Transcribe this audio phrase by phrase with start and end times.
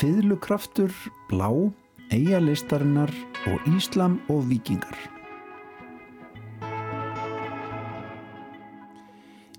[0.00, 0.90] Fiðlukraftur,
[1.30, 1.46] blá,
[2.10, 3.12] eigalistarinnar
[3.46, 4.96] og Íslam og vikingar.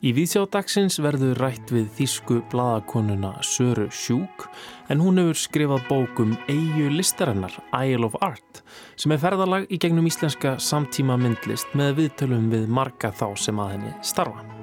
[0.01, 4.47] Í Víðsjádagsins verður rætt við þýsku bladakonuna Söru Sjúk
[4.89, 8.63] en hún hefur skrifað bókum Eyju listarinnar, Isle of Art
[8.99, 13.77] sem er ferðalag í gegnum íslenska samtíma myndlist með viðtölum við marga þá sem að
[13.77, 14.60] henni starfa.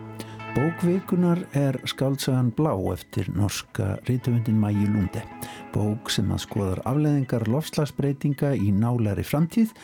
[0.55, 5.23] Bókvikunar er skáltsagan Blá eftir norska rítumundin Mægi Lunde.
[5.75, 9.75] Bók sem að skoðar afleðingar lofslagsbreytinga í nálari framtíð.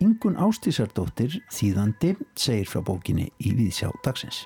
[0.00, 4.44] Ingun Ástísardóttir, þýðandi, segir frá bókinni í Víðsjá dagsins.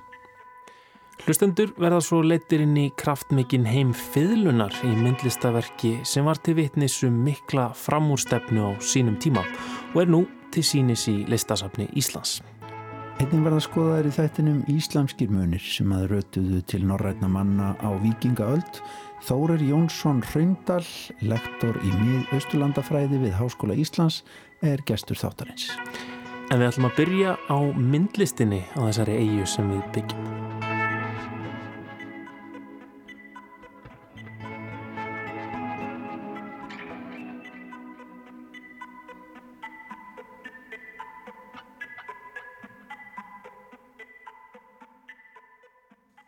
[1.25, 7.23] Hlustendur verða svo leittir inn í kraftmikinn heim fiðlunar í myndlistaverki sem var til vitnisum
[7.27, 9.47] mikla framúrstefnu á sínum tíma
[9.95, 12.43] og er nú til sínis í listasafni Íslands.
[13.23, 18.81] Einnig verða skoðaður í þættinum Íslamskir munir sem að rötuðu til norrætna manna á Vikingaöld.
[19.25, 20.83] Þórir Jónsson Hraundal,
[21.23, 24.25] lektor í mið-austurlandafræði við Háskóla Íslands,
[24.67, 25.71] er gestur þáttarins.
[26.51, 30.44] En við ætlum að byrja á myndlistinni á þessari eigu sem við byggjum.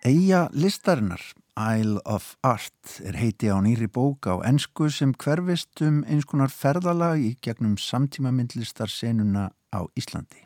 [0.07, 1.21] Eija listarinnar,
[1.59, 6.53] Isle of Art, er heiti á nýri bók á ennsku sem hverfist um eins konar
[6.55, 10.45] ferðalag í gegnum samtíma myndlistarsenuna á Íslandi.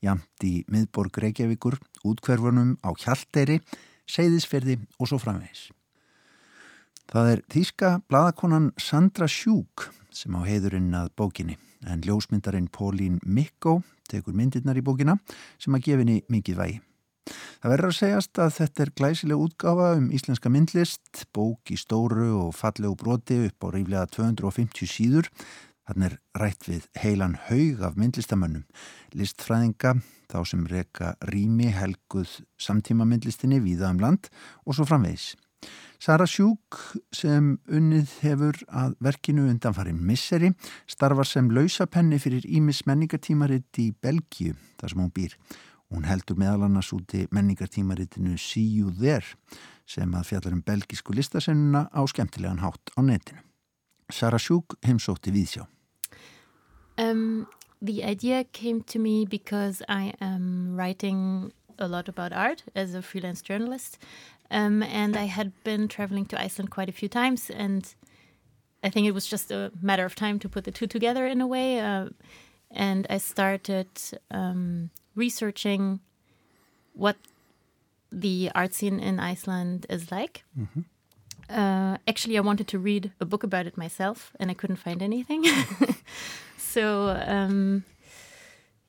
[0.00, 3.60] Jamt í miðborg Reykjavíkur, útkverfunum á Hjalteyri,
[4.08, 5.68] Seyðisferði og svo framvegis.
[7.12, 13.82] Það er þýska bladakonan Sandra Sjúk sem á heiðurinn að bókinni en ljósmyndarinn Pólín Mikko
[14.08, 15.20] tekur myndirnar í bókina
[15.60, 16.84] sem að gefinni mikið vægi.
[17.62, 22.28] Það verður að segjast að þetta er glæsileg útgáfa um íslenska myndlist, bók í stóru
[22.42, 25.32] og fallegu broti upp á ríflega 250 síður.
[25.88, 28.66] Þannig er rætt við heilan haug af myndlistamönnum,
[29.16, 29.94] listfræðinga,
[30.28, 34.28] þá sem reyka rými helguð samtíma myndlistinni víða um land
[34.66, 35.32] og svo framvegis.
[35.98, 36.76] Sara Sjúk
[37.14, 40.52] sem unnið hefur að verkinu undanfarin Misseri
[40.86, 45.34] starfar sem lausapenni fyrir Ímis menningatímaritt í Belgíu þar sem hún býr.
[45.88, 49.24] Hún heldur meðal annars úti menningartímaritinu See You There
[49.88, 53.40] sem að fjallar um belgísku listasennuna á skemmtilegan hátt á netinu.
[54.12, 55.64] Sara Sjúk heimsótti Víðsjá.
[56.98, 57.46] Um,
[57.80, 63.02] the idea came to me because I am writing a lot about art as a
[63.02, 63.98] freelance journalist
[64.50, 67.94] um, and I had been traveling to Iceland quite a few times and
[68.82, 71.40] I think it was just a matter of time to put the two together in
[71.40, 72.08] a way uh,
[72.70, 73.88] and I started
[74.30, 76.00] um, researching
[76.94, 77.16] what
[78.10, 80.44] the art scene in Iceland is like.
[80.58, 80.80] Mm-hmm.
[81.50, 85.02] Uh, actually, I wanted to read a book about it myself, and I couldn't find
[85.02, 85.44] anything.
[86.58, 87.84] so, um,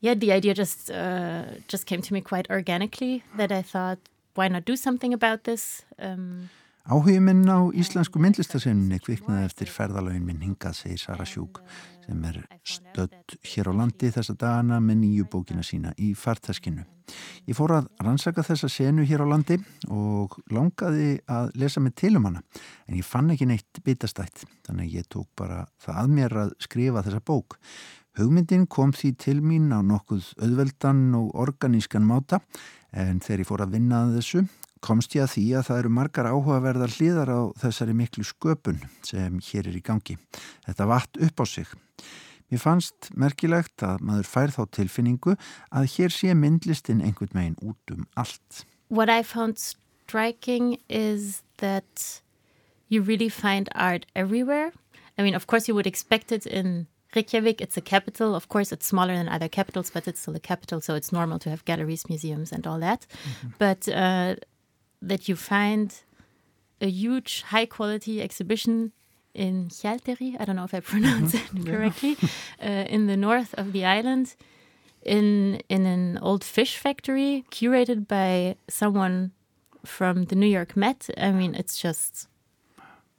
[0.01, 3.23] yeah, the idea just uh, just came to me quite organically.
[3.37, 3.99] That I thought,
[4.35, 5.83] why not do something about this?
[5.97, 6.49] Um,
[6.89, 11.59] Áhugin minn á íslensku myndlistasenninni kviknaði eftir ferðalögin minn hingað, segir Sara Sjúk,
[12.01, 16.87] sem er stödd hér á landi þessa dagana með nýju bókina sína í fartaskinu.
[17.45, 19.59] Ég fór að rannsaka þessa senu hér á landi
[19.93, 22.41] og langaði að lesa mig til um hana,
[22.89, 27.03] en ég fann ekki neitt bitastætt, þannig ég tók bara það að mér að skrifa
[27.05, 27.59] þessa bók.
[28.17, 32.41] Hugmyndin kom því til mín á nokkuð auðveldan og organískan máta,
[32.89, 34.43] en þegar ég fór að vinna að þessu
[34.85, 39.39] komst ég að því að það eru margar áhugaverðar hlýðar á þessari miklu sköpun sem
[39.49, 40.17] hér er í gangi.
[40.67, 41.71] Þetta vatt upp á sig.
[42.49, 45.35] Mér fannst merkilegt að maður fær þá tilfinningu
[45.69, 48.63] að hér sé myndlistin einhvern veginn út um allt.
[48.89, 52.21] What I found striking is that
[52.87, 54.71] you really find art everywhere.
[55.17, 58.35] I mean, of course you would expect it in Reykjavik, it's a capital.
[58.35, 61.39] Of course, it's smaller than other capitals, but it's still a capital, so it's normal
[61.39, 63.07] to have galleries, museums, and all that.
[63.09, 63.53] Mm -hmm.
[63.57, 64.35] But uh,
[65.01, 65.93] that you find
[66.81, 68.91] a huge high quality exhibition
[69.33, 71.69] in Hjalteri, I don't know if I pronounce it mm-hmm.
[71.69, 72.17] correctly,
[72.61, 74.35] uh, in the north of the island,
[75.03, 79.31] in in an old fish factory curated by someone
[79.85, 81.09] from the New York Met.
[81.17, 82.27] I mean, it's just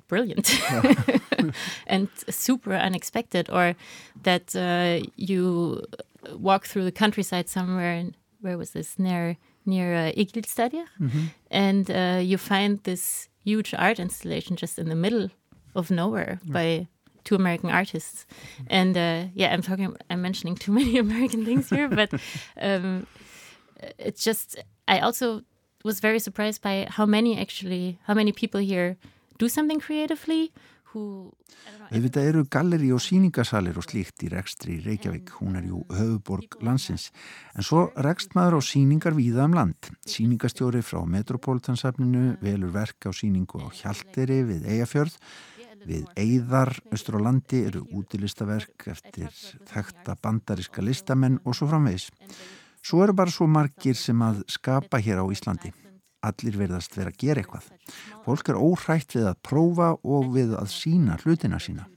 [0.09, 0.61] brilliant
[1.87, 3.49] and super unexpected.
[3.49, 3.75] Or
[4.23, 5.87] that uh, you
[6.35, 9.37] walk through the countryside somewhere, and where was this near?
[9.64, 11.24] Near uh, Igilstadir, mm -hmm.
[11.50, 15.28] and uh, you find this huge art installation just in the middle
[15.74, 16.86] of nowhere by
[17.24, 18.26] two American artists.
[18.66, 22.12] And uh, yeah, I'm talking, I'm mentioning too many American things here, but
[22.60, 23.06] um,
[23.98, 24.56] it's just,
[24.88, 25.42] I also
[25.84, 28.96] was very surprised by how many actually, how many people here
[29.38, 30.52] do something creatively
[30.90, 36.56] Auðvitað eru galleri og síningasalir og slíkt í rekstri í Reykjavík, hún er jú höfuborg
[36.66, 37.10] landsins.
[37.54, 39.90] En svo rekst maður á síningar víða um land.
[40.06, 45.19] Síningastjóri frá Metropolitansafninu velur verk á síningu á Hjalteri við Eyjafjörð.
[45.87, 49.31] Við Eyðar, östur á landi, eru útilistaverk eftir
[49.70, 52.10] þekta bandariska listamenn og svo framvegis.
[52.82, 55.72] Svo eru bara svo margir sem að skapa hér á Íslandi
[56.26, 57.70] allir verðast vera að gera eitthvað.
[58.26, 61.88] Fólk er óhrætt við að prófa og við að sína hlutina sína.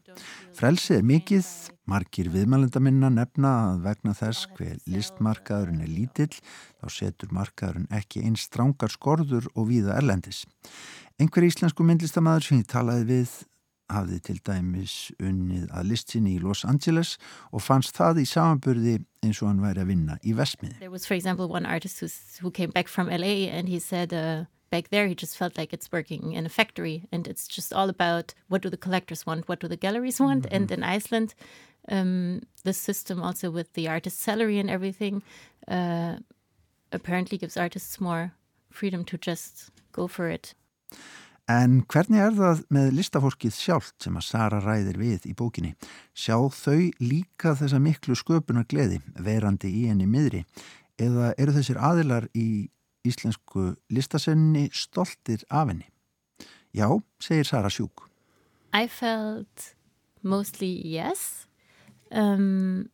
[0.54, 1.48] Frelsið er mikið,
[1.90, 6.36] margir viðmælendaminna nefna að vegna þess hver listmarkaðurinn er lítill,
[6.78, 10.44] þá setur markaðurinn ekki einn strángar skorður og víða erlendis.
[11.18, 13.34] Einhver íslensku myndlistamæður sem ég talaði við
[13.92, 17.18] hafði til dæmis unnið að listsinni í Los Angeles
[17.52, 20.80] og fannst það í samanburði eins og hann væri að vinna í Vestmiði.
[20.80, 22.04] There was for example one artist
[22.42, 25.74] who came back from LA and he said uh, back there he just felt like
[25.74, 29.48] it's working in a factory and it's just all about what do the collectors want,
[29.48, 30.56] what do the galleries want mm -hmm.
[30.56, 31.36] and in Iceland
[31.90, 35.22] um, the system also with the artist salary and everything
[35.68, 36.16] uh,
[36.92, 38.34] apparently gives artists more
[38.72, 40.54] freedom to just go for it.
[41.52, 45.74] En hvernig er það með listafólkið sjálft sem að Sara ræðir við í bókinni?
[46.16, 50.46] Sjá þau líka þessa miklu sköpunar gleði verandi í henni miðri
[50.96, 52.70] eða eru þessir aðilar í
[53.04, 55.90] íslensku listasenni stoltir af henni?
[56.72, 56.88] Já,
[57.20, 58.08] segir Sara Sjúk.
[58.74, 59.76] I felt
[60.24, 61.46] mostly yes.
[62.10, 62.90] Um,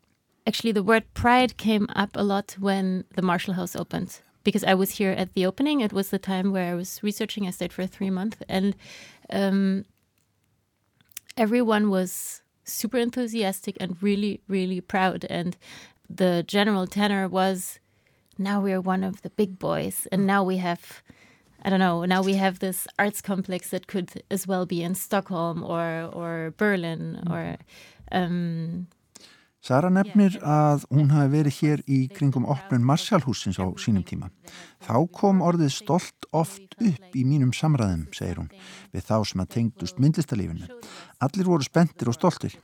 [0.48, 4.22] actually the word pride came up a lot when the Marshall House opened.
[4.50, 5.80] Because I was here at the opening.
[5.80, 7.46] It was the time where I was researching.
[7.46, 8.76] I stayed for three months, and
[9.30, 9.86] um,
[11.38, 15.24] everyone was super enthusiastic and really, really proud.
[15.30, 15.56] And
[16.10, 17.78] the general tenor was,
[18.40, 21.04] "Now we are one of the big boys, and now we have."
[21.62, 22.06] I don't know.
[22.06, 26.54] Now we have this arts complex that could as well be in Stockholm or or
[26.58, 27.58] Berlin or
[28.12, 28.24] mm-hmm.
[28.24, 28.88] um,
[29.60, 34.30] Sara nefnir að hún hafi verið hér í kringum opnun Marshallhúsins á sínum tíma.
[34.80, 38.48] Þá kom orðið stolt oft upp í mínum samræðum, segir hún,
[38.96, 40.70] við þá sem að tengdust myndlistalífinu.
[41.20, 42.56] Allir voru spendir og stoltir.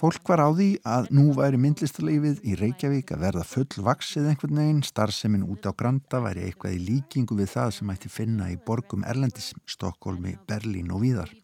[0.00, 4.62] Fólk var á því að nú væri myndlistalífið í Reykjavík að verða full vaksið einhvern
[4.62, 8.56] veginn, starfseminn út á Granda væri eitthvað í líkingu við það sem ætti finna í
[8.56, 11.36] borgum Erlendis, Stokkólmi, Berlín og víðar.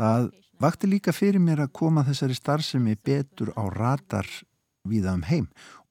[0.00, 4.24] Það Vakti líka fyrir mér að koma þessari starfsemi betur á ratar
[4.88, 5.50] viða um heim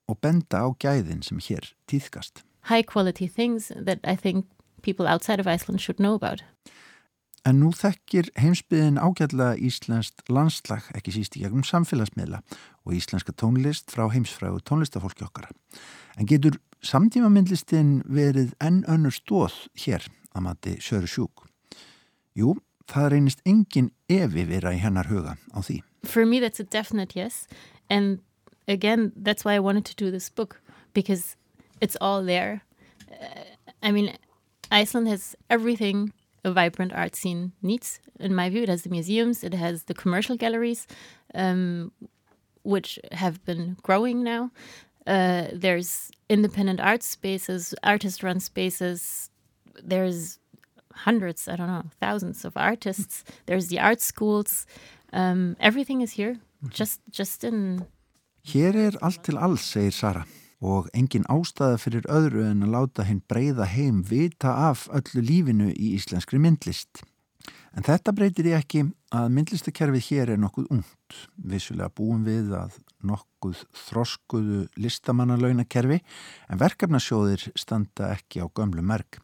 [0.10, 2.42] og benda á gæðin sem hér týðkast.
[2.66, 4.48] High quality things that I think
[4.82, 6.42] people outside of Iceland should know about.
[7.46, 12.42] En nú þekkir heimsbyðin ágætlega íslenskt landslag ekki síst í gegnum samfélagsmiðla
[12.90, 15.54] og íslenska tónlist frá heimsfrægu tónlistafólki okkara.
[16.18, 21.46] En getur samtíma myndlistin verið enn önnur stóð hér að mati Söru Sjúk?
[22.34, 22.58] Jú,
[22.92, 25.82] það reynist engin evi vera í hennar huga á því.
[26.04, 27.48] For me that's a definite yes
[27.90, 28.20] and
[28.68, 30.62] again that's why I wanted to do this book
[30.94, 31.36] because
[31.82, 32.62] it's all there.
[33.12, 34.18] Uh, I mean
[34.72, 38.64] Iceland has everything a vibrant art scene needs in my view.
[38.64, 40.88] It has the museums, it has the commercial galleries
[41.34, 41.92] um,
[42.64, 44.52] which have been growing now.
[45.08, 49.30] Uh, there's independent art spaces, artist run spaces.
[49.84, 50.40] There's
[51.04, 53.24] hundreds, I don't know, thousands of artists.
[53.46, 54.66] There's the art schools.
[55.14, 57.86] Um, everything is here, just, just in...
[58.46, 60.26] Hér er allt til alls, segir Sara,
[60.62, 65.72] og engin ástæða fyrir öðru en að láta henn breyða heim vita af öllu lífinu
[65.74, 67.02] í íslenskri myndlist.
[67.76, 68.84] En þetta breytir ég ekki
[69.16, 71.18] að myndlistakerfið hér er nokkuð ungt.
[71.36, 76.00] Vissulega búum við að nokkuð þroskuðu listamannalaunakerfi
[76.50, 79.20] en verkefnasjóðir standa ekki á gömlu merk.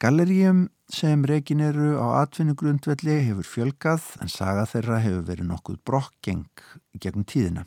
[0.00, 6.64] Galleríum sem reygin eru á atvinnugrundvelli hefur fjölgað en saga þeirra hefur verið nokkuð brokkgeng
[7.00, 7.66] gegnum tíðina.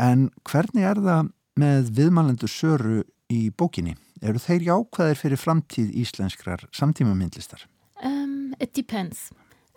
[0.00, 3.96] En hvernig er það með viðmælendur söru í bókinni?
[4.20, 7.66] Eru þeir jákvæðir fyrir framtíð íslenskrar samtíma myndlistar?
[8.02, 9.30] Um, it depends.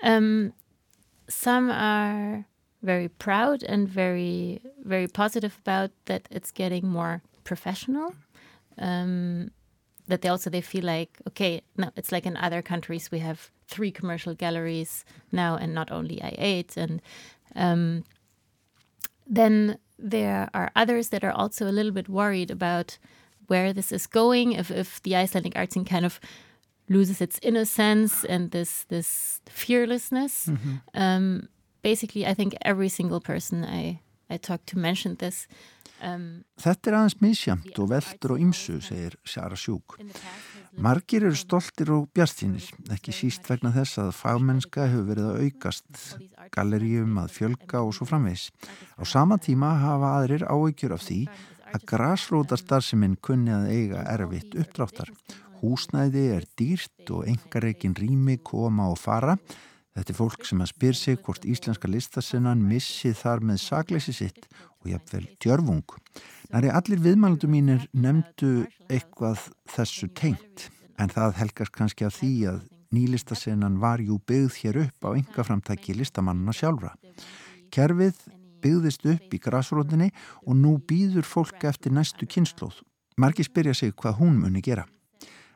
[0.03, 0.53] Um,
[1.27, 2.45] some are
[2.81, 8.13] very proud and very, very positive about that it's getting more professional.
[8.77, 9.51] Um,
[10.07, 13.51] that they also they feel like okay no it's like in other countries we have
[13.67, 17.01] three commercial galleries now and not only i8 and
[17.55, 18.03] um,
[19.27, 22.97] then there are others that are also a little bit worried about
[23.47, 26.19] where this is going if, if the icelandic art scene kind of
[26.89, 30.47] loses its innocence and this this fearlessness.
[30.47, 30.79] Mm -hmm.
[30.93, 31.49] um,
[31.83, 35.47] basically i think every single person i i talked to mentioned this
[36.03, 39.95] Um, Þetta er aðeins misjamt og veldur og ymsu, segir Sjara Sjúk.
[40.83, 46.03] Margir eru stoltir og bjartínir, ekki síst vegna þess að fagmennska hefur verið að aukast,
[46.55, 48.49] galleríum að fjölga og svo framvegs.
[48.97, 51.19] Á sama tíma hafa aðrir áökjur af því
[51.73, 55.13] að grásrótastarsiminn kunni að eiga erfitt uppdráttar.
[55.61, 59.37] Húsnæði er dýrt og engareikin rými koma og fara.
[59.93, 64.47] Þetta er fólk sem að spyr sig hvort íslenska listasinnan missi þar með sagleysi sitt
[64.83, 65.95] og jafnvel djörfung.
[66.53, 70.69] Næri allir viðmælundu mínir nefndu eitthvað þessu tengt
[71.01, 72.61] en það helgast kannski af því að
[72.93, 76.93] nýlistasinnan var jú byggð hér upp á engaframtæki listamannina sjálfra.
[77.73, 78.19] Kerfið
[78.63, 80.11] byggðist upp í grasrótinni
[80.45, 82.83] og nú býður fólk eftir næstu kynnslóð.
[83.17, 84.85] Marki spyrja sig hvað hún muni gera.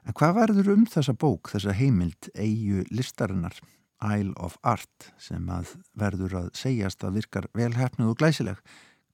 [0.07, 3.57] En hvað verður um þessa bók, þessa heimild, eigu listarinnar?
[3.97, 8.59] Isle of Art sem að verður að segjast að virkar velhæfnuð og glæsileg.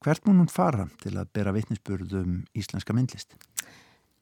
[0.03, 3.38] Hvert mun hún fara til að bera vitnisburðum íslenska myndlist?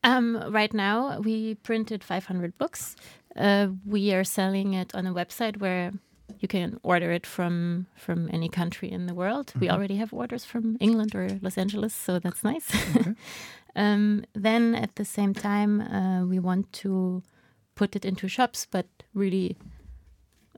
[0.03, 2.95] Um, right now we printed 500 books.
[3.35, 5.91] Uh, we are selling it on a website where
[6.39, 9.47] you can order it from from any country in the world.
[9.47, 9.59] Mm -hmm.
[9.59, 9.75] We mm-hmm.
[9.75, 12.67] already have orders from England or Los Angeles, so that's nice.
[12.95, 13.13] Okay.
[13.83, 17.21] um, then at the same time, uh, we want to
[17.75, 19.57] put it into shops, but really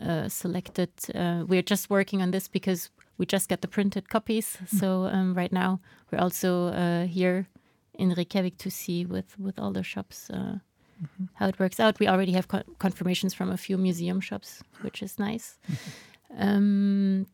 [0.02, 0.90] uh, selected.
[1.16, 2.90] Uh, we're just working on this because
[3.24, 4.58] we just got the printed copies.
[4.58, 4.80] Mm.
[4.80, 5.80] So um, right now
[6.12, 7.48] we're also uh, here
[7.94, 10.60] in Reykjavik to see with with all the shops mm
[11.00, 11.28] -hmm.
[11.34, 12.00] how it works out.
[12.00, 15.48] We already have co confirmations from a few museum shops, which is nice.
[15.68, 16.56] Mm -hmm.
[16.56, 17.26] um,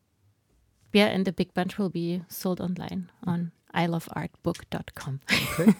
[0.91, 5.19] yeah, and the big bunch will be sold online on iloveartbook.com.
[5.23, 5.73] Okay.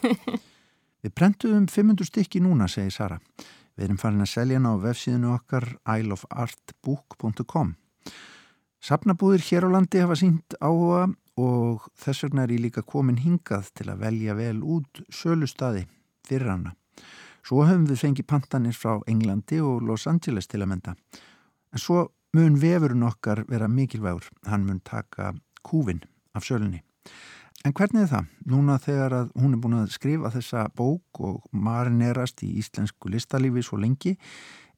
[1.02, 3.20] Við prentuðum 500 stykki núna, segir Sara.
[3.76, 5.64] Við erum farin að selja hana á vefsíðinu okkar
[5.98, 7.74] isleofartbook.com.
[8.80, 11.10] Sapnabúðir hér á landi hafa sínt áhuga
[11.40, 15.82] og þess vegna er ég líka komin hingað til að velja vel út sölustadi
[16.24, 16.72] fyrir hana.
[17.44, 20.94] Svo höfum við fengið pantanir frá Englandi og Los Angeles til að menda.
[21.72, 22.06] En svo
[22.36, 24.30] mun vefurinn okkar vera mikilvægur.
[24.48, 26.00] Hann mun taka kúvin
[26.32, 26.80] af sölunni.
[27.64, 28.28] En hvernig er það?
[28.48, 33.60] Núna þegar að hún er búin að skrifa þessa bók og marinerast í íslensku listalífi
[33.66, 34.16] svo lengi,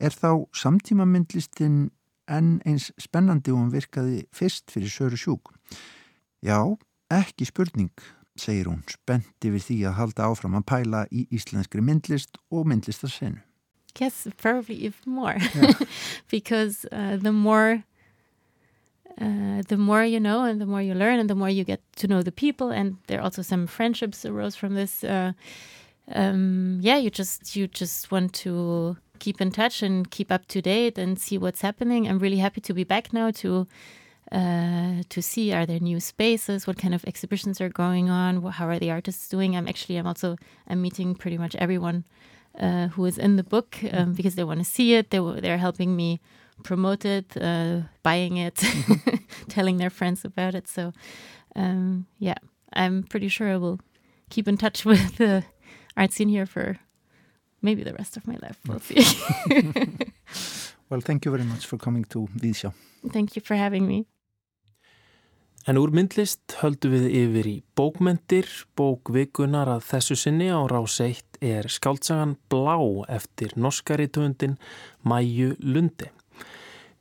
[0.02, 1.92] er þá samtíma myndlistin
[2.30, 5.52] enn eins spennandi og hún virkaði fyrst fyrir Söru Sjúk?
[6.42, 6.58] Já,
[7.12, 7.92] ekki spurning,
[8.38, 13.42] segir hún, spendi við því að halda áfram að pæla í íslenskri myndlist og myndlistarsenu.
[14.00, 15.74] Yes, probably even more, yeah.
[16.30, 17.84] because uh, the more
[19.20, 21.80] uh, the more you know and the more you learn and the more you get
[21.96, 25.32] to know the people and there are also some friendships arose from this uh,
[26.14, 30.60] um, yeah you just you just want to keep in touch and keep up to
[30.60, 32.08] date and see what's happening.
[32.08, 33.66] I'm really happy to be back now to
[34.40, 36.66] uh, to see are there new spaces?
[36.66, 38.42] What kind of exhibitions are going on?
[38.58, 39.50] How are the artists doing?
[39.56, 40.36] I'm actually i'm also
[40.68, 42.04] i'm meeting pretty much everyone
[42.58, 45.10] uh, who is in the book um, because they want to see it.
[45.10, 46.20] They, they're helping me
[46.62, 49.16] promote it, uh, buying it, mm-hmm.
[49.48, 50.68] telling their friends about it.
[50.68, 50.92] So,
[51.56, 52.40] um, yeah,
[52.72, 53.80] I'm pretty sure I will
[54.30, 55.44] keep in touch with the
[55.96, 56.78] art scene here for
[57.62, 58.58] maybe the rest of my life.
[58.66, 59.00] We'll see.
[60.90, 62.72] well, thank you very much for coming to Vísjá.
[63.12, 64.06] Thank you for having me.
[65.62, 71.38] En úr myndlist höldum við yfir í bókmentir, bókvikunar að þessu sinni á rás 1
[71.38, 72.74] er skáltsagan Blá
[73.06, 74.56] eftir norskari töndin
[75.06, 76.10] Mæju Lundi.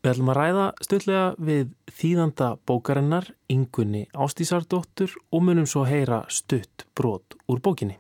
[0.01, 6.86] Við ætlum að ræða stundlega við þýðanda bókarinnar, yngunni Ástísardóttur og munum svo heyra stutt
[6.94, 7.98] brot úr bókinni.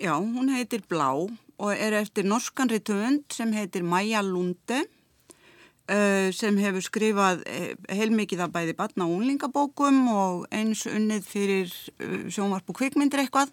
[0.00, 1.12] Já, hún heitir Blá
[1.60, 8.44] og er eftir norskan ritvönd sem heitir Maja Lunde uh, sem hefur skrifað uh, heilmikið
[8.46, 13.52] af bæði batna og unlingabókum og eins unnið fyrir uh, sjónvarp og kvikmyndir eitthvað.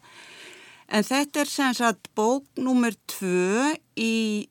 [0.87, 4.47] En þetta er sem sagt bók nummer tvö í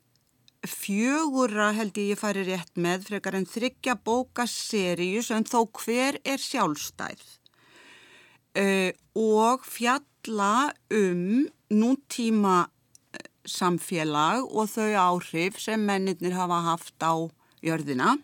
[0.67, 6.41] fjögura held ég ég fari rétt með frekar en þryggja bókaseríus en þó hver er
[6.41, 7.23] sjálfstæð
[8.61, 12.76] uh, og fjalla um nútíma eh,
[13.47, 17.15] samfélag og þau áhrif sem mennirnir hafa haft á
[17.63, 18.17] jörðina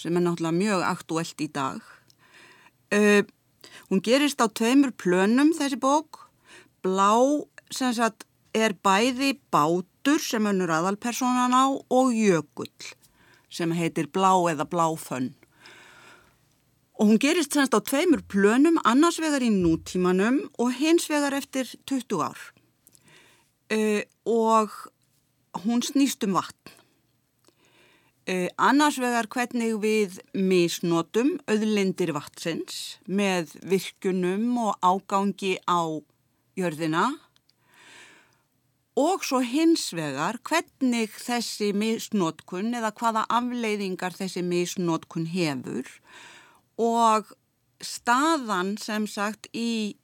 [0.00, 1.80] sem er náttúrulega mjög aktuelt í dag.
[2.90, 3.22] Uh,
[3.90, 6.24] hún gerist á tveimur plönum þessi bók.
[6.80, 7.12] Blá
[7.70, 8.24] sagt
[8.56, 12.94] er bæði bátur sem önnur aðalpersonan á og jökull
[13.50, 15.34] sem heitir blá eða bláfönn.
[17.00, 21.68] Og hún gerist semst á tveimur plönum, annars vegar í nútímanum og hins vegar eftir
[21.88, 22.40] 20 ár.
[23.70, 24.72] Uh, og
[25.62, 26.74] hún snýst um vatn.
[28.26, 35.86] Uh, annars vegar hvernig við misnotum auðlindir vatsins með virkunum og ágangi á
[36.58, 37.08] jörðina
[38.98, 45.88] og svo hins vegar hvernig þessi misnotkun eða hvaða afleiðingar þessi misnotkun hefur
[46.80, 47.30] og
[47.80, 49.96] staðan sem sagt í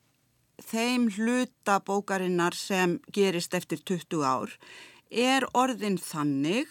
[0.62, 4.54] þeim hluta bókarinnar sem gerist eftir 20 ár
[5.10, 6.70] er orðin þannig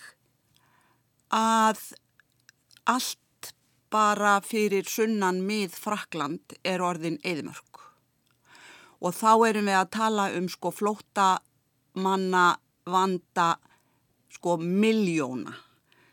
[1.34, 1.80] að
[2.86, 3.54] allt
[3.94, 7.82] bara fyrir sunnan mið Frakland er orðin eðmörk.
[9.00, 11.30] Og þá erum við að tala um sko flóta
[11.94, 13.56] manna vanda
[14.34, 15.54] sko miljóna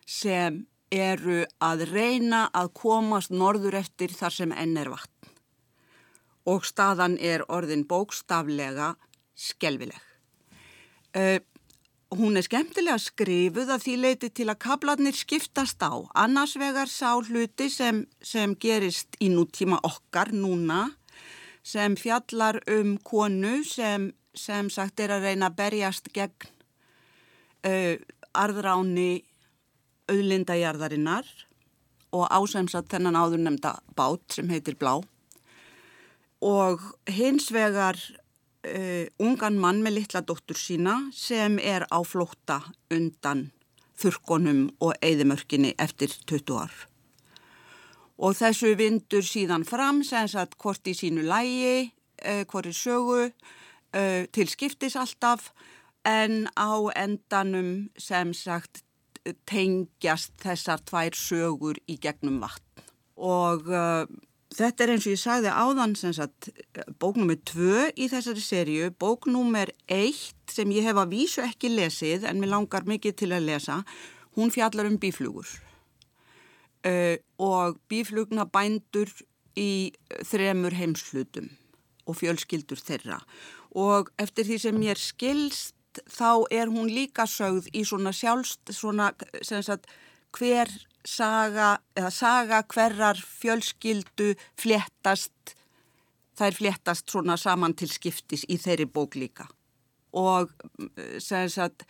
[0.07, 0.63] sem
[0.93, 5.22] eru að reyna að komast norður eftir þar sem enn er vatn.
[6.49, 8.95] Og staðan er orðin bókstaflega
[9.39, 9.99] skelvileg.
[11.13, 11.39] Uh,
[12.13, 15.97] Hún er skemmtilega skrifuð að því leiti til að kablarnir skiptast á.
[16.13, 20.91] Annars vegar sá hluti sem, sem gerist í nútíma okkar núna
[21.65, 26.51] sem fjallar um konu sem, sem sagt er að reyna að berjast gegn
[27.65, 27.97] uh,
[28.37, 29.23] arðráni
[30.13, 31.33] auðlindajarðarinnar
[32.13, 34.99] og ásemsat þennan áður nefnda bát sem heitir Blá.
[36.43, 37.99] Og hins vegar
[38.67, 43.51] uh, ungan mann með litla dóttur sína sem er á flótta undan
[44.03, 46.73] þurkonum og eigðimörkinni eftir 20 ár.
[48.23, 51.93] Og þessu vindur síðan fram sem sagt hvort í sínu lægi,
[52.27, 55.53] uh, hvort í sögu, uh, til skiptis alltaf
[56.03, 58.83] en á endanum sem sagt
[59.47, 62.91] tengjast þessar tvær sögur í gegnum vatn.
[63.23, 63.69] Og
[64.53, 65.95] Þetta er eins og ég sagði áðan
[67.01, 72.41] bóknúmer 2 í þessari sériu, bóknúmer 1 sem ég hef að vísu ekki lesið en
[72.41, 73.81] mér langar mikið til að lesa,
[74.37, 75.49] hún fjallar um bíflugur
[76.85, 79.09] uh, og bíflugna bændur
[79.57, 79.93] í
[80.29, 81.49] þremur heimslutum
[82.09, 83.21] og fjölskyldur þeirra.
[83.73, 88.73] Og eftir því sem ég er skilst þá er hún líka sögð í svona sjálfst,
[88.73, 89.13] svona
[89.45, 89.89] sem sagt
[90.37, 90.71] hver
[91.05, 91.77] saga,
[92.11, 95.55] saga hverjar fjölskyldu fléttast,
[96.39, 99.49] þær fléttast svona saman til skiptis í þeirri bók líka.
[100.13, 100.51] Og
[101.23, 101.87] sagt,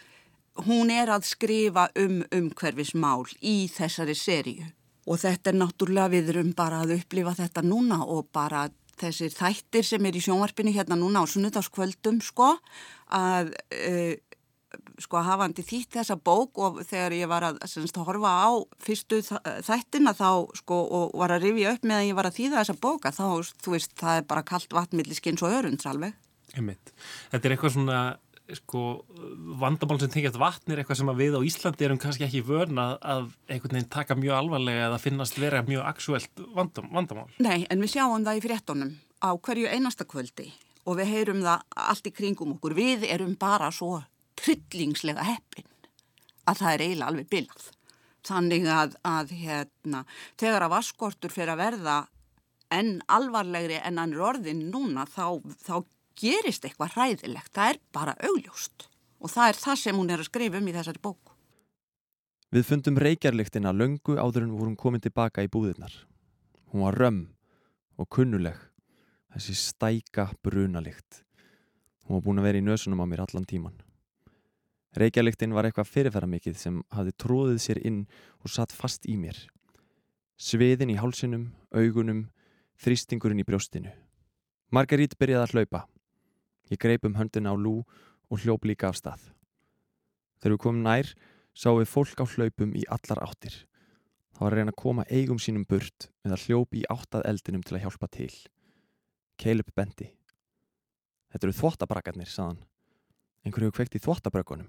[0.67, 4.69] hún er að skrifa um umhverfismál í þessari sériu.
[5.11, 8.69] Og þetta er náttúrulega við erum bara að upplifa þetta núna og bara
[9.01, 12.53] þessir þættir sem er í sjónvarpinu hérna núna á sunnudagskvöldum sko
[13.11, 14.15] að uh,
[15.03, 18.51] sko hafandi þýtt þessa bók og þegar ég var að semst, horfa á
[18.83, 22.59] fyrstu þættina þá sko og var að rifja upp með að ég var að þýða
[22.61, 23.25] þessa bóka þá
[23.63, 26.19] þú veist það er bara kallt vatnmilliskins og örunds alveg.
[26.57, 26.93] Einmitt.
[27.33, 28.03] Þetta er eitthvað svona
[28.57, 28.83] sko
[29.61, 33.31] vandamál sem tengjast vatn er eitthvað sem við á Íslandi erum kannski ekki vörna að
[33.47, 37.31] einhvern veginn taka mjög alvarlega eða finnast vera mjög aksuelt vandam, vandamál.
[37.43, 40.51] Nei en við sjáum það í fréttonum á hverju einasta kvöldi
[40.83, 42.75] og við heyrum það allt í kringum okkur.
[42.77, 44.01] Við erum bara svo
[44.43, 45.69] tryllingslega heppin
[46.51, 47.69] að það er eiginlega alveg bilað.
[48.23, 50.05] Þannig að, að hérna,
[50.39, 51.97] þegar að vaskortur fyrir að verða
[52.73, 55.83] enn alvarlegri en hann er orðin núna þá, þá
[56.19, 57.53] gerist eitthvað hræðilegt.
[57.55, 58.89] Það er bara augljóst
[59.23, 61.37] og það er það sem hún er að skrifa um í þessari bóku.
[62.53, 65.95] Við fundum reykjarlyktina löngu áður en vorum komin tilbaka í búðirnar.
[66.73, 67.23] Hún var römm
[68.01, 68.59] og kunnuleg,
[69.33, 71.23] þessi stæka brunalikt.
[72.05, 73.79] Hún var búin að vera í nösunum á mér allan tíman.
[74.93, 78.03] Reykjaliktin var eitthvað fyrirfæra mikið sem hafði tróðið sér inn
[78.45, 79.39] og satt fast í mér.
[80.37, 82.27] Sviðin í hálsinum, augunum,
[82.83, 83.93] þrýstingurinn í brjóstinu.
[84.73, 85.81] Margarít byrjaði að hlaupa.
[86.69, 87.79] Ég greip um höndina á lú
[88.29, 89.25] og hljóp líka af stað.
[90.41, 91.13] Þegar við komum nær,
[91.57, 93.57] sáum við fólk á hlaupum í allar áttir.
[94.33, 97.65] Það var að reyna að koma eigum sínum burt með að hljópi í áttað eldinum
[97.65, 98.33] til að hjálpa til.
[99.41, 100.13] Caleb bendi.
[101.33, 102.61] Þetta eru þvóttabrakarnir, saðan.
[103.47, 104.69] Einhverju kveikt í þvóttabrökunum.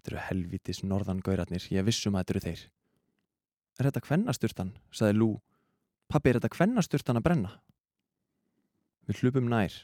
[0.00, 2.60] Þetta eru helvitis norðan gaurarnir, ég vissum að þetta eru þeir.
[3.76, 5.26] Er þetta kvennasturtan, saði Lú.
[6.08, 7.50] Pappi, er þetta kvennasturtan að brenna?
[9.04, 9.74] Við hlupum nær.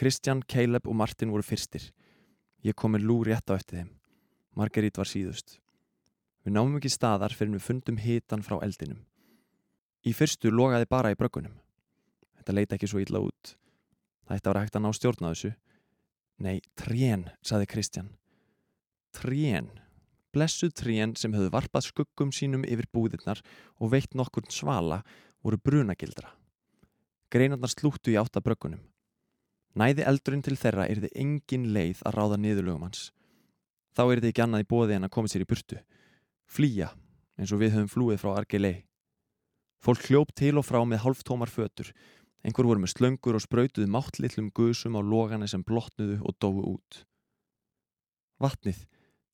[0.00, 1.90] Kristján, Caleb og Martin voru fyrstir.
[2.64, 3.90] Ég kom með Lú rétt á eftir þeim.
[4.56, 5.58] Margerít var síðust.
[6.48, 9.02] Við náum ekki staðar fyrir við fundum hitan frá eldinum.
[10.08, 11.52] Í fyrstu logaði bara í brökunum.
[12.40, 13.58] Þetta leita ekki svo illa út.
[14.24, 15.52] Það ætti að vera hægt að ná stjórna þessu.
[16.40, 18.08] Nei, trén, saði Kristján.
[19.18, 19.66] Trén,
[20.30, 23.40] blessuð trén sem höfðu varpað skuggum sínum yfir búðirnar
[23.82, 25.00] og veitt nokkur svala
[25.42, 26.30] voru brunagildra.
[27.32, 28.84] Greinarnar slúttu í áttabrökkunum.
[29.74, 33.08] Næði eldurinn til þeirra er þið engin leið að ráða niðurlögum hans.
[33.98, 35.80] Þá er þið ekki annað í bóði en að koma sér í burtu.
[36.46, 36.92] Flýja
[37.38, 38.84] eins og við höfum flúið frá Argelei.
[39.82, 41.90] Fólk hljópt til og frá með halvtómar fötur.
[42.46, 47.02] Einhver voru með slöngur og spröytuði máttlillum gusum á logana sem blotnuðu og dói út.
[48.38, 48.86] Vatnið,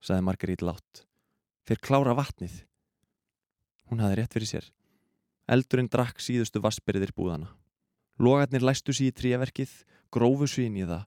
[0.05, 1.05] saði Margarít látt.
[1.65, 2.61] Þeir klára vatnið.
[3.89, 4.71] Hún hafði rétt fyrir sér.
[5.49, 7.51] Eldurinn drakk síðustu vassbyrðir búðana.
[8.21, 9.73] Logarnir læstu sér í tríaverkið,
[10.13, 11.05] grófu inn í það,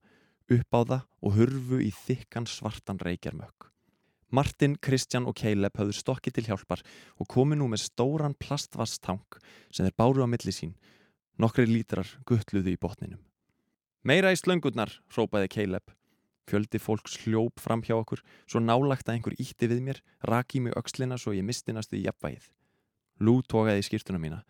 [0.58, 3.72] upp á það og hurfu í þykkan svartan reykjarmökk.
[4.30, 6.82] Martin, Kristjan og Caleb hafðu stokki til hjálpar
[7.16, 9.40] og komi nú með stóran plastvastang
[9.72, 10.74] sem þeir báru á milli sín.
[11.40, 13.22] Nokkri lítrar guttluðu í botninum.
[14.04, 15.94] Meira í slöngurnar, rópaði Caleb.
[16.48, 20.78] Fjöldi fólks hljóp fram hjá okkur, svo nálagt að einhver ítti við mér, raki mig
[20.80, 22.46] aukslina svo ég mistinastu í jafnvægið.
[23.20, 24.44] Lú tókaði í skýrtuna mína.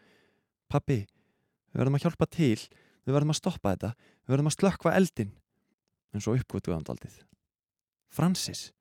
[0.70, 1.06] Pappi,
[1.72, 2.60] við verðum að hjálpa til,
[3.08, 3.92] við verðum að stoppa þetta,
[4.28, 5.34] við verðum að slökkva eldin.
[6.14, 7.18] En svo uppgötu við andaldið.
[8.14, 8.72] Francis.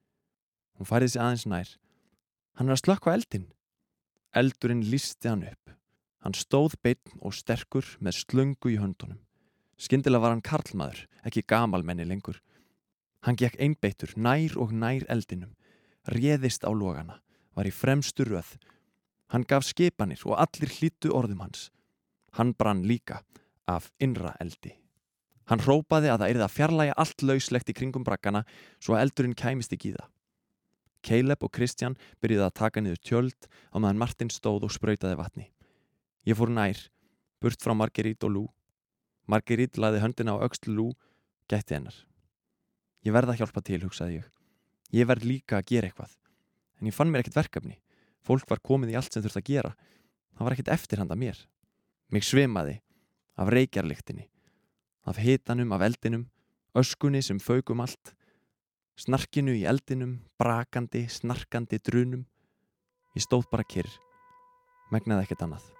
[0.77, 1.71] Hún færði sig aðeins nær.
[2.59, 3.47] Hann er að slökkva eldin.
[4.37, 5.73] Eldurinn lísti hann upp.
[6.21, 9.23] Hann stóð beitn og sterkur með slöngu í höndunum.
[9.81, 12.41] Skyndilega var hann karlmaður, ekki gamalmenni lengur.
[13.27, 15.57] Hann gekk einbeittur nær og nær eldinum,
[16.15, 17.19] réðist á logana,
[17.59, 18.55] var í fremstu röð.
[19.35, 21.73] Hann gaf skipanir og allir hlýttu orðum hans.
[22.39, 23.25] Hann brann líka
[23.67, 24.77] af innra eldi.
[25.51, 28.45] Hann hrópaði að það erið að fjarlæga allt lauslegt í kringum brakkana
[28.79, 30.09] svo að eldurinn kæmist ekki í það.
[31.07, 35.51] Caleb og Kristjan byrjuði að taka niður tjöld á meðan Martin stóð og spröytaði vatni.
[36.27, 36.79] Ég fór nær,
[37.43, 38.45] burt frá Margerít og Lú.
[39.31, 40.89] Margerít laði höndina á aukslu Lú,
[41.51, 41.95] gætti hennar.
[43.07, 44.31] Ég verða að hjálpa til, hugsaði ég.
[44.97, 46.17] Ég verð líka að gera eitthvað.
[46.81, 47.77] En ég fann mér ekkert verkefni.
[48.27, 49.73] Fólk var komið í allt sem þurft að gera.
[50.35, 51.39] Það var ekkert eftirhanda mér.
[52.11, 52.81] Mig svimaði
[53.37, 54.27] af reykjarlyktinni,
[55.07, 56.27] af hitanum, af eldinum,
[56.75, 58.15] öskunni sem faugum allt,
[58.97, 62.27] snarkinu í eldinum, brakandi, snarkandi drunum.
[63.17, 63.91] Ég stóð bara kyrr,
[64.93, 65.76] megnaði ekkert annað.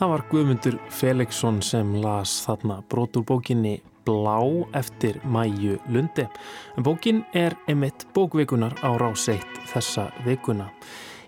[0.00, 3.74] Það var Guðmundur Felixson sem las þarna brotur bókinni
[4.08, 4.38] Blá
[4.72, 6.24] eftir Mæju Lundi.
[6.72, 10.70] En bókin er emitt bókvikunar á ráseitt þessa vikuna.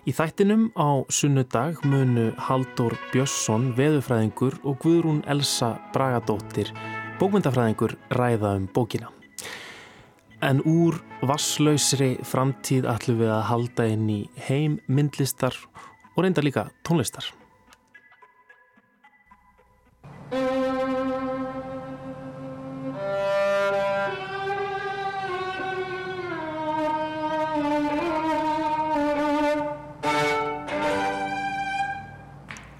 [0.09, 6.73] Í þættinum á sunnudag munu Haldur Björnsson, veðufræðingur og Guðrún Elsa Bragadóttir,
[7.21, 9.13] bókmyndafræðingur, ræða um bókina.
[10.41, 15.61] En úr vasslausri framtíð ætlum við að halda inn í heim myndlistar
[16.17, 17.29] og reynda líka tónlistar.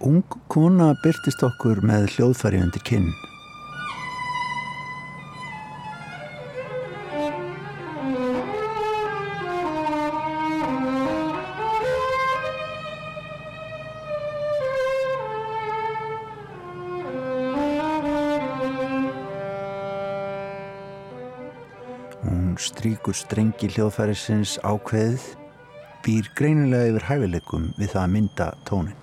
[0.03, 3.05] Ung kona byrtist okkur með hljóðfæri undir kinn.
[22.25, 25.29] Hún stríkur strengi hljóðfærisins ákveðið,
[26.03, 29.02] býr greinilega yfir hæfileikum við það að mynda tónin.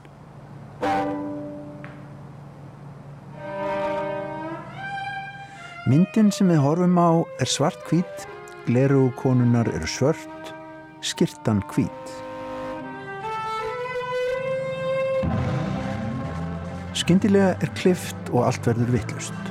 [5.88, 8.24] Myndin sem við horfum á er svart hvít,
[8.66, 10.50] gleru konunar eru svört,
[11.00, 12.12] skirtan hvít.
[16.92, 19.49] Skyndilega er klift og allt verður vittlust.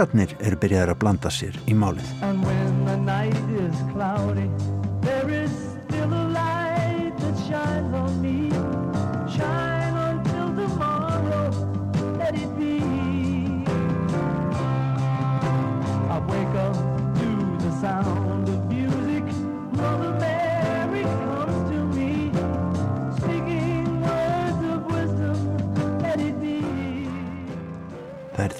[0.00, 2.08] Bítlarnir eru byrjaðar að blanda sér í málið.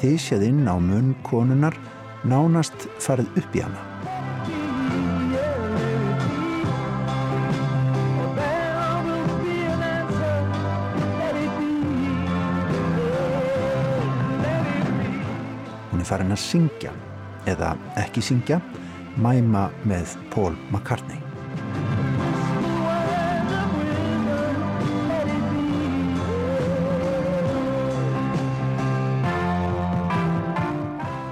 [0.01, 1.75] Þýsjað inn á munn konunar
[2.25, 3.83] nánast farið upp í hana.
[15.91, 16.97] Hún er farin að syngja,
[17.45, 18.63] eða ekki syngja,
[19.21, 21.20] mæma með Paul McCartney.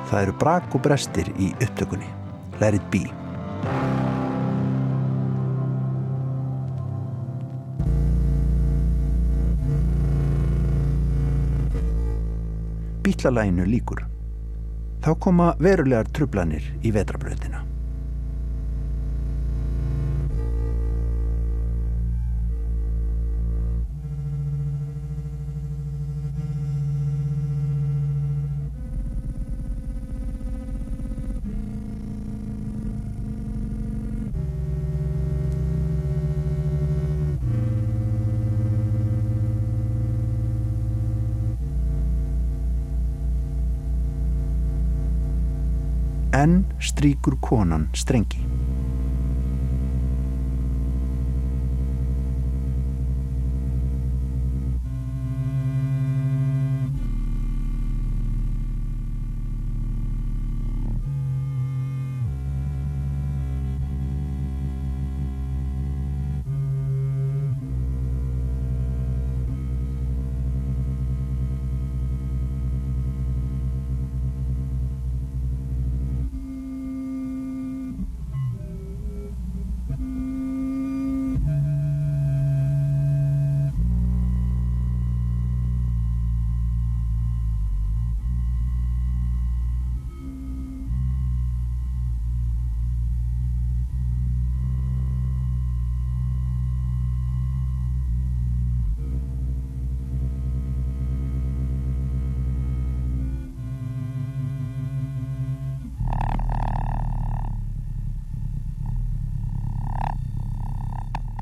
[0.08, 2.08] Það eru brak og brestir í upptökunni.
[2.62, 3.04] Let it be.
[13.04, 14.06] Bítlalæginu líkur.
[15.04, 17.67] Þá koma verulegar trublanir í vetrabrautina.
[46.48, 48.40] Enn stríkur konan strengi.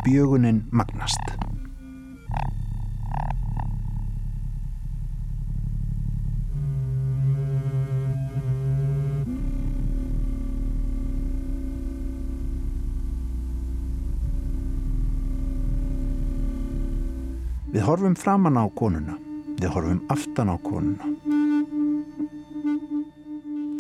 [0.06, 1.18] Bjögunin magnast.
[17.74, 19.16] Við horfum framan á konuna.
[19.58, 21.10] Við horfum aftan á konuna.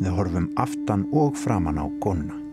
[0.02, 2.45] Við horfum aftan og framan á konuna.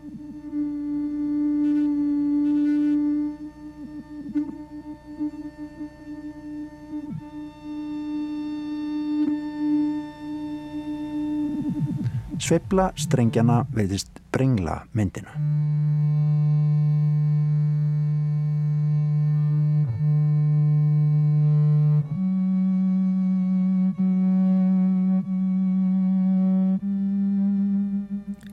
[12.54, 15.32] Sveifla strengjana veitist brengla myndina.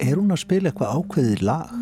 [0.01, 1.80] Er hún að spila eitthvað ákveðið lag?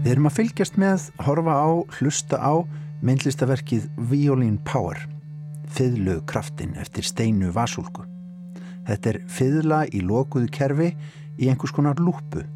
[0.00, 2.64] Við erum að fylgjast með, horfa á, hlusta á
[3.04, 4.96] myndlistaverkið Violin Power,
[5.76, 8.06] fiðlu kraftin eftir steinu vasúlku.
[8.88, 10.88] Þetta er fiðla í lokuðu kerfi
[11.36, 12.46] í einhvers konar lúpu,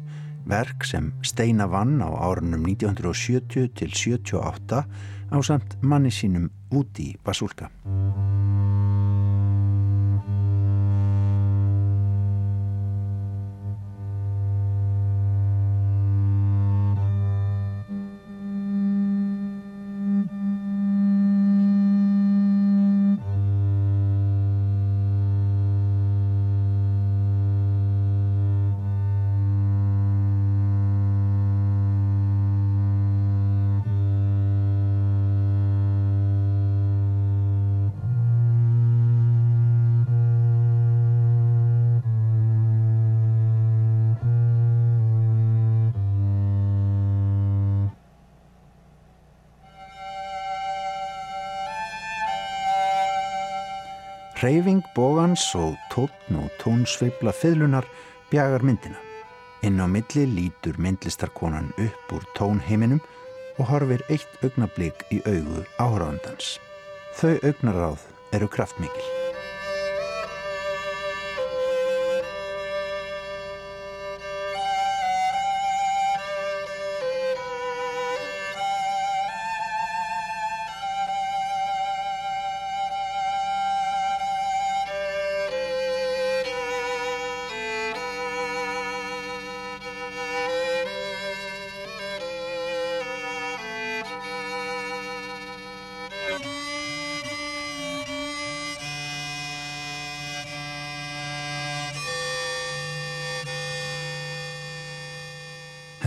[0.49, 4.81] verk sem steina vann á árunum 1970 til 78
[5.29, 7.69] á samt manni sínum úti í vasúlka.
[54.35, 57.85] Hreyfing bógans og tótn og tónsveifla fiðlunar
[58.27, 58.99] bjagar myndina.
[59.63, 62.99] Inn á milli lítur myndlistarkonan upp úr tónheiminum
[63.55, 66.57] og horfir eitt augnablík í augu áhraðandans.
[67.15, 68.03] Þau augnaráð
[68.35, 69.24] eru kraftmikil.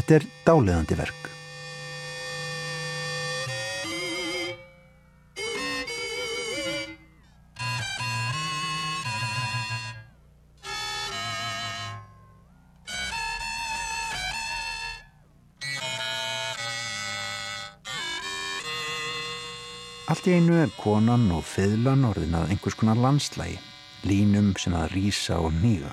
[0.09, 1.27] Þetta er dáleðandi verk.
[20.09, 23.61] Allt í einu er konan og fiðlan orðin að einhvers konar landslægi,
[24.09, 25.93] línum sem að rýsa og nýga.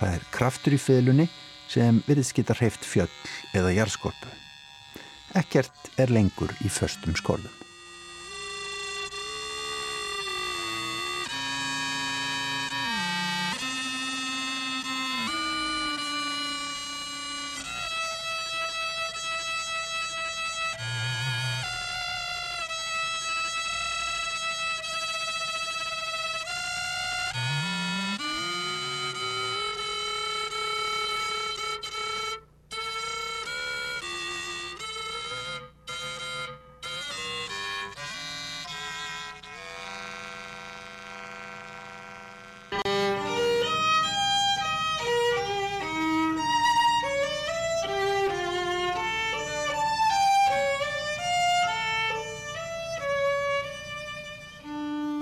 [0.00, 1.30] Það er kraftur í fiðlunni
[1.74, 3.10] sem virðist geta hreift fjöll
[3.56, 4.30] eða jarðskorpu.
[5.34, 7.63] Ekkert er lengur í föstum skorðum.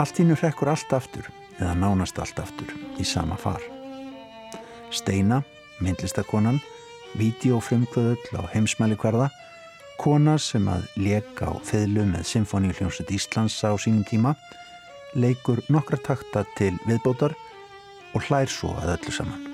[0.03, 1.29] Allt ínu hrekkur allt aftur,
[1.61, 3.63] eða nánast allt aftur, í sama far.
[4.91, 5.45] Steina,
[5.79, 6.59] myndlistakonan,
[7.21, 9.29] vídeofrumkvöðull á heimsmæli hverða,
[10.03, 14.35] kona sem að leka á feðlu með Symfóníuljónsut Íslands á sínum tíma,
[15.15, 17.39] leikur nokkra takta til viðbótar
[18.11, 19.52] og hlær svo að öllu saman.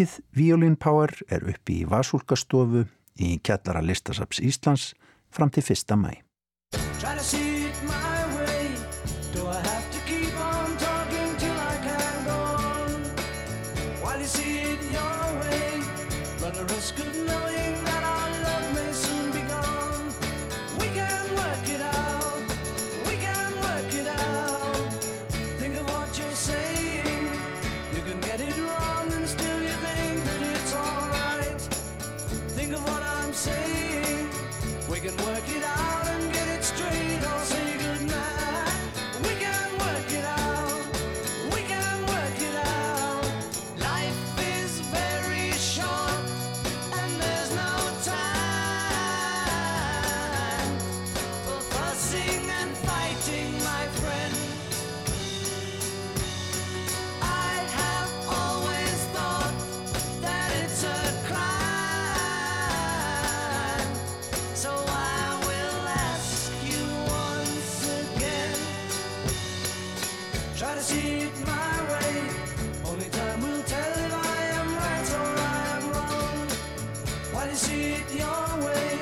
[0.00, 2.86] Verkið Violin Power er uppi í Vasúlkastofu
[3.20, 4.94] í kjallara listasaps Íslands
[5.28, 5.92] fram til 1.
[6.00, 6.14] mæ.
[52.10, 54.34] Fussing and fighting, my friend.
[57.22, 59.54] I have always thought
[60.20, 60.88] that it's a
[61.28, 61.46] crime.
[64.54, 66.84] So I will ask you
[67.22, 68.58] once again.
[70.56, 72.12] Try to see it my way.
[72.86, 76.48] Only time will tell if I am right or I am wrong.
[77.32, 78.98] While you see it your way,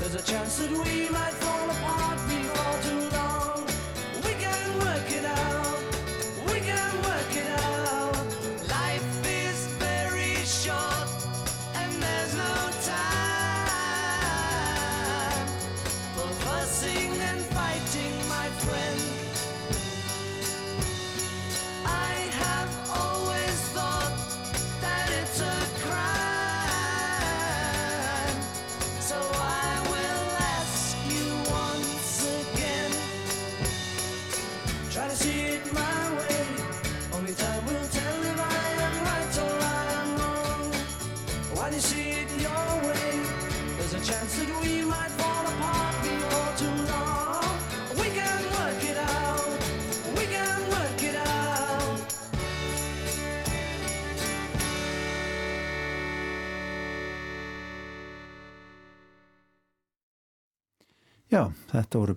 [0.00, 1.29] there's a chance that we might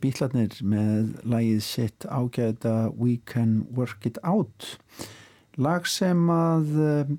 [0.03, 4.75] bítlarnir með lagið sitt ágæta We Can Work It Out.
[5.55, 7.13] Lag sem að eh,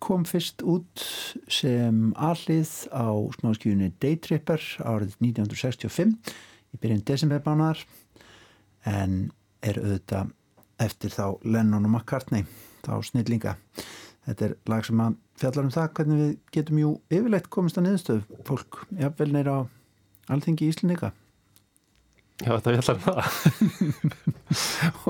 [0.00, 1.04] kom fyrst út
[1.50, 6.14] sem allið á smáskjúni Daytripper árið 1965
[6.72, 7.82] í byrjun desemberbánar
[8.88, 9.30] en
[9.60, 10.32] er auðvitað
[10.78, 12.46] eftir þá Lennon og McCartney,
[12.86, 13.56] þá snillinga.
[14.28, 17.88] Þetta er lag sem að fjallar um það hvernig við getum jú yfirleitt komist að
[17.88, 19.60] niðurstöð fólk, jafnvel neyra á
[20.30, 21.10] Alþingi Íslendinga.
[22.38, 23.22] Já, þetta fjallar um það.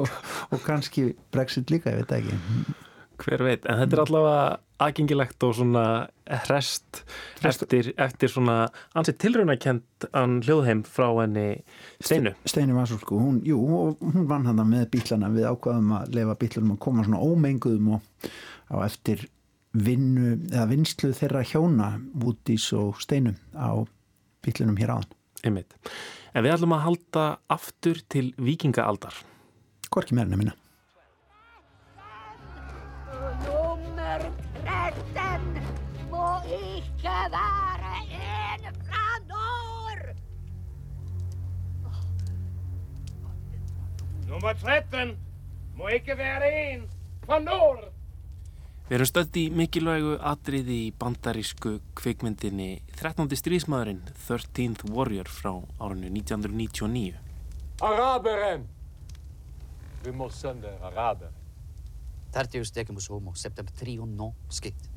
[0.00, 0.12] og,
[0.54, 2.38] og kannski Brexit líka, ég veit ekki
[3.18, 4.42] Hver veit, en þetta er allavega
[4.78, 5.84] aðgengilegt og svona
[6.44, 7.00] hrest
[7.42, 8.68] eftir, eftir svona
[8.98, 11.64] ansið tilraunakent an hljóðheim frá henni
[11.98, 12.36] Steinu.
[12.46, 16.14] Steinu var svo sko, hún, jú, og hún vann hann með bílana við ákvaðum að
[16.14, 18.30] lefa bílunum að koma svona ómenguðum og
[18.70, 19.26] á eftir
[19.74, 23.82] vinnu, eða vinslu þeirra hjóna Woodies og Steinu á
[24.46, 25.17] bílunum hér áðan.
[25.46, 25.74] Einmitt.
[26.34, 29.14] En við ætlum að halda aftur til vikingaaldar.
[29.92, 30.56] Hvorki meirinu minna.
[33.48, 34.22] Nummer
[34.64, 35.60] 13
[36.10, 36.28] må
[36.58, 40.04] ikke være en fra nord.
[44.28, 45.16] Nummer 13
[45.78, 46.88] må ikke være en
[47.26, 47.97] fra nord.
[48.88, 53.28] Við erum stödd í mikilvægu atriði í bandarísku kvikmyndinni 13.
[53.36, 57.18] strísmaðurinn 13th Warrior frá árinu 1999.
[57.84, 58.64] Araberen.
[60.06, 61.36] Vi må sende araber.
[62.32, 64.88] 30 stycken på Somo, september 3 no skit.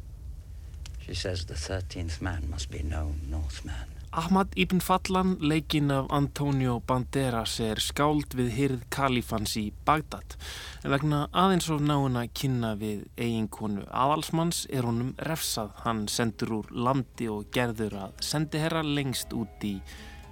[1.04, 4.01] She says the 13th man must be no Northman.
[4.12, 10.36] Ahmad Ibn Fallan, leikinn af Antonio Banderas, er skáld við hyrð Kalifans í Bagdad.
[10.84, 15.72] En vegna aðeins of náuna kynna við eiginkonu aðalsmanns er honum refsað.
[15.86, 19.78] Hann sendur úr landi og gerður að sendiherra lengst út í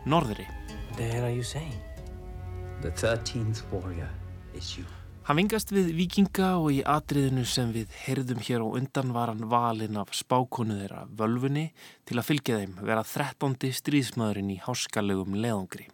[0.04, 0.50] norðri.
[0.98, 1.80] The hell are you saying?
[2.82, 4.12] The 13th warrior
[4.54, 4.99] is you.
[5.30, 9.44] Hann vingast við vikinga og í atriðinu sem við heyrðum hér á undan var hann
[9.52, 11.68] valinn af spákonu þeirra völfunni
[12.10, 13.70] til að fylgja þeim vera 13.
[13.78, 15.86] stríðsmaðurinn í háskalegum leðungri.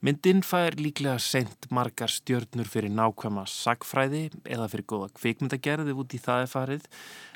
[0.00, 6.24] Myndin fær líklega sent margar stjörnur fyrir nákvæma sagfræði eða fyrir góða kvikmyndagerði út í
[6.24, 6.88] það er farið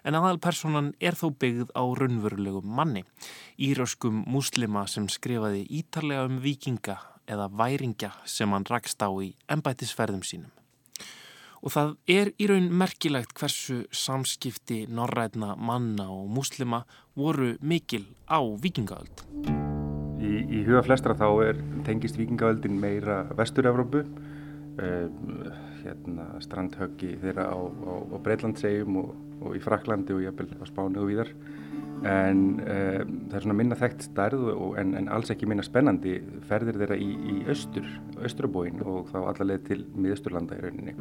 [0.09, 3.05] en aðalpersonan er þó byggð á raunverulegum manni,
[3.61, 6.97] íröskum muslima sem skrifaði ítarlega um vikinga
[7.29, 10.53] eða væringja sem hann rakst á í embætisferðum sínum.
[11.65, 16.83] Og það er í raun merkilegt hversu samskipti norrætna manna og muslima
[17.17, 19.25] voru mikil á vikingaöld.
[20.21, 25.09] Í, í huga flestra þá er tengist vikingaöldin meira vestur-Evrópu, uh,
[25.81, 31.01] hérna, strandhöggi þeirra á, á, á Breitlandsegjum og, og í Fraklandi og jafnvel á Spáni
[31.01, 31.33] og víðar.
[32.05, 33.01] En uh,
[33.31, 34.47] það er svona minna þekkt stærð
[34.81, 37.89] en, en alls ekki minna spennandi ferðir þeirra í, í austur,
[38.21, 40.97] austrabóin og þá allarleið til miðausturlanda í rauninni.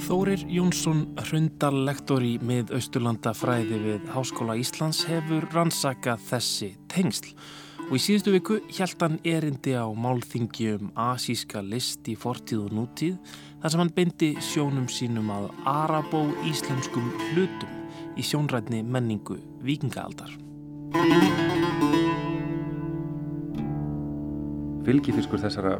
[0.00, 7.34] Þórir Jónsson, hrundallektor í miðausturlanda fræði við Háskóla Íslands hefur rannsakað þessi tengsl
[7.90, 12.76] og í síðustu viku hjælt hann erindi á málþingi um asíska list í fortíð og
[12.78, 17.79] nútíð þar sem hann beindi sjónum sínum að arabó-íslenskum hlutum
[18.18, 19.36] í sjónrætni menningu
[19.66, 20.32] vikingaaldar.
[24.86, 25.76] Fylgifiskur þessara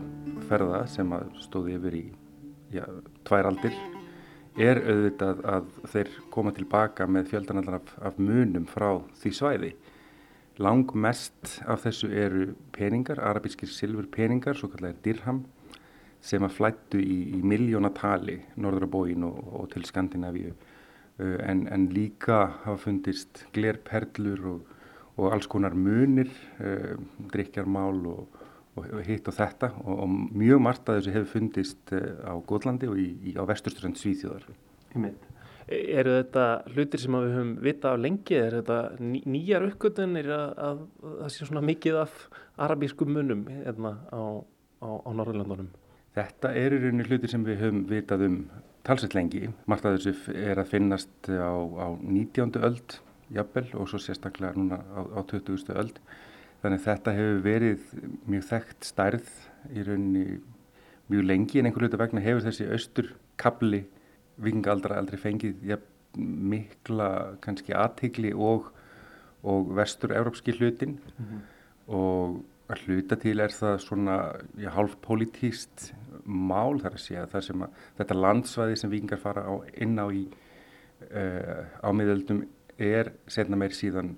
[0.50, 2.04] ferða sem stóði yfir í
[2.74, 2.84] já,
[3.26, 3.76] tvær aldir
[4.60, 8.90] er auðvitað að þeir koma tilbaka með fjöldanallar af, af munum frá
[9.22, 9.70] því svæði.
[10.60, 15.44] Lang mest af þessu eru peningar, arabískir silfur peningar, svo kallar dirham,
[16.20, 20.52] sem að flættu í, í miljónatali norður á bóin og, og til Skandinavíu.
[21.20, 24.76] En, en líka hafa fundist glerperlur og,
[25.20, 26.30] og alls konar munir,
[26.62, 26.94] uh,
[27.32, 28.38] drikjarmál og,
[28.80, 33.02] og hitt og þetta og, og mjög margt að þessu hefur fundist á Góðlandi og
[33.02, 34.46] í, í, á vesturströnd Svíþjóðar.
[35.70, 38.34] Eru þetta hlutir sem við höfum vita á lengi?
[38.34, 40.16] Er þetta ný, nýjar uppgötun?
[40.18, 42.16] Er að, að, að það sé svona mikið af
[42.66, 44.42] arabískum munum hérna á,
[44.82, 45.68] á, á Norðurlandunum?
[46.16, 48.40] Þetta eru raunir hlutir sem við höfum vitað um
[48.90, 49.46] talsett lengi.
[49.70, 52.58] Margt að þessu er að finnast á, á 19.
[52.66, 52.96] öld
[53.30, 55.70] jafnvel og svo sérstaklega núna á, á 20.
[55.78, 56.00] öld.
[56.60, 57.84] Þannig að þetta hefur verið
[58.26, 59.30] mjög þekkt stærð
[59.70, 60.24] í rauninni
[61.10, 63.84] mjög lengi en einhver hluta vegna hefur þessi austur kabli
[64.40, 65.78] vikingaldra aldrei fengið ja,
[66.16, 68.72] mikla kannski aðtegli og,
[69.46, 71.40] og vestur-európski hlutin mm -hmm.
[71.94, 72.40] og
[72.70, 74.16] að hluta til er það svona
[74.74, 75.90] hálf politíst
[76.24, 80.06] mál þar að segja það sem að þetta landsvæði sem vikingar fara á, inn á
[80.12, 80.24] í
[81.10, 82.44] uh, á miðöldum
[82.80, 84.14] er setna meir síðan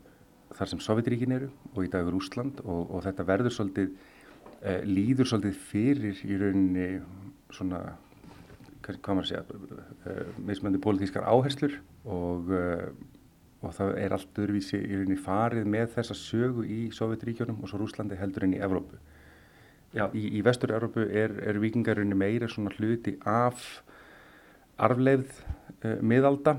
[0.53, 4.81] þar sem Sovjetríkin eru og í dag er Úsland og, og þetta verður svolítið uh,
[4.89, 6.89] líður svolítið fyrir í rauninni
[7.53, 7.85] svona
[8.83, 12.53] hvað maður segja uh, mismöndi pólitískar áherslur og,
[13.63, 17.79] og það er allt öðruvísi í rauninni farið með þessa sögu í Sovjetríkjónum og svo
[17.83, 18.99] Rúslandi heldur enn í Evrópu.
[19.95, 23.83] Já, í, í vestur Evrópu er, er vikingarunni meira svona hluti af
[24.83, 25.43] arfleifð
[25.85, 26.57] uh, miðalda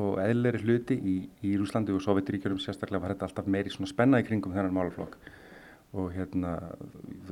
[0.00, 4.22] og eðleri hluti í, í Rúslandi og Sovjetríkjónum sérstaklega var þetta alltaf meiri svona spenna
[4.22, 5.18] í kringum þennan málaflokk
[5.96, 6.56] og hérna,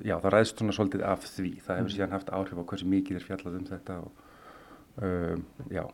[0.07, 1.95] já það ræðst svona svolítið af því, það hefur Mhm.
[1.97, 4.12] síðan haft áhrif á hversu mikið er fjallað um þetta og
[5.03, 5.43] um,
[5.75, 5.85] já.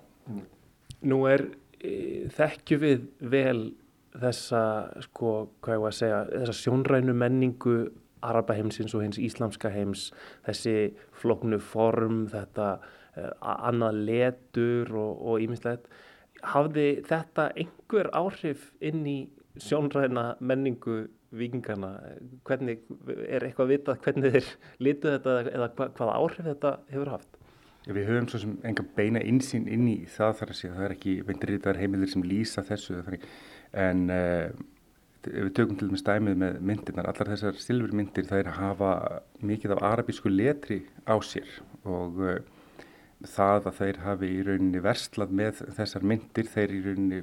[1.03, 1.47] Nú er
[1.81, 3.61] e, þekkju við vel
[4.21, 4.63] þessa,
[5.07, 7.77] sko, hvað ég var að segja, þessa sjónrænu menningu
[8.27, 10.11] Araba heimsins og hins íslamska heims,
[10.45, 10.75] þessi
[11.23, 12.71] floknu form, þetta
[13.17, 15.89] e, annað letur og ímislegt.
[16.53, 19.19] Hafði þetta einhver áhrif inn í
[19.61, 21.03] sjónræna menningu
[21.37, 21.95] vikingana?
[22.49, 22.85] Hvernig,
[23.29, 27.40] er eitthvað vitað hvernig þeir litu þetta eða hva, hvaða áhrif þetta hefur haft?
[27.89, 30.95] Við höfum svo sem enga beina insýn inn í það þar að segja, það er
[30.97, 32.99] ekki veindirritaðar heimildir sem lýsa þessu
[33.81, 34.51] en uh,
[35.25, 38.91] við tökum til dæmis dæmið með myndirnar, allar þessar silfurmyndir það er að hafa
[39.49, 41.49] mikið af arabísku letri á sér.
[41.89, 42.37] Og uh,
[43.25, 47.23] það að þeir hafi í rauninni verslað með þessar myndir, þeir í rauninni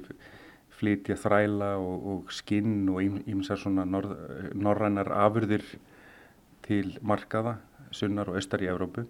[0.78, 4.14] flytja þræla og, og skinn og ímsar svona norð,
[4.54, 5.66] norrænar afurðir
[6.66, 7.56] til markaða,
[7.94, 9.06] sunnar og austar í Evrópu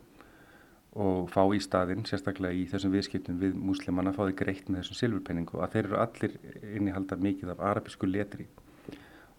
[0.96, 4.98] og fá í staðinn, sérstaklega í þessum viðskiptum við múslimanna, fá þeir greitt með þessum
[5.02, 6.38] silfurpenningu og þeir eru allir
[6.78, 8.48] innihalda mikið af arabísku letri.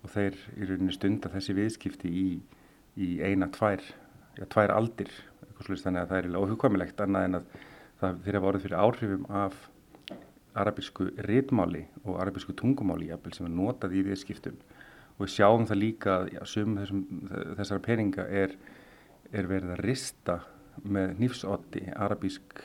[0.03, 2.27] Og þeir í rauninni stunda þessi viðskipti í,
[3.01, 3.81] í eina, tvær,
[4.37, 5.09] ja, tvær aldir,
[5.65, 7.49] slúst, þannig að það er óhugkvæmilegt annað en að
[7.99, 9.57] það þeir hafa orðið fyrir áhrifum af
[10.59, 14.55] arabísku ritmáli og arabísku tungumáli jafnvel, sem er notað í viðskiptum.
[15.17, 16.47] Og við sjáum það líka að ja,
[17.59, 18.55] þessara peninga er,
[19.35, 20.39] er verið að rista
[20.83, 22.63] með nýfsotti arabísk,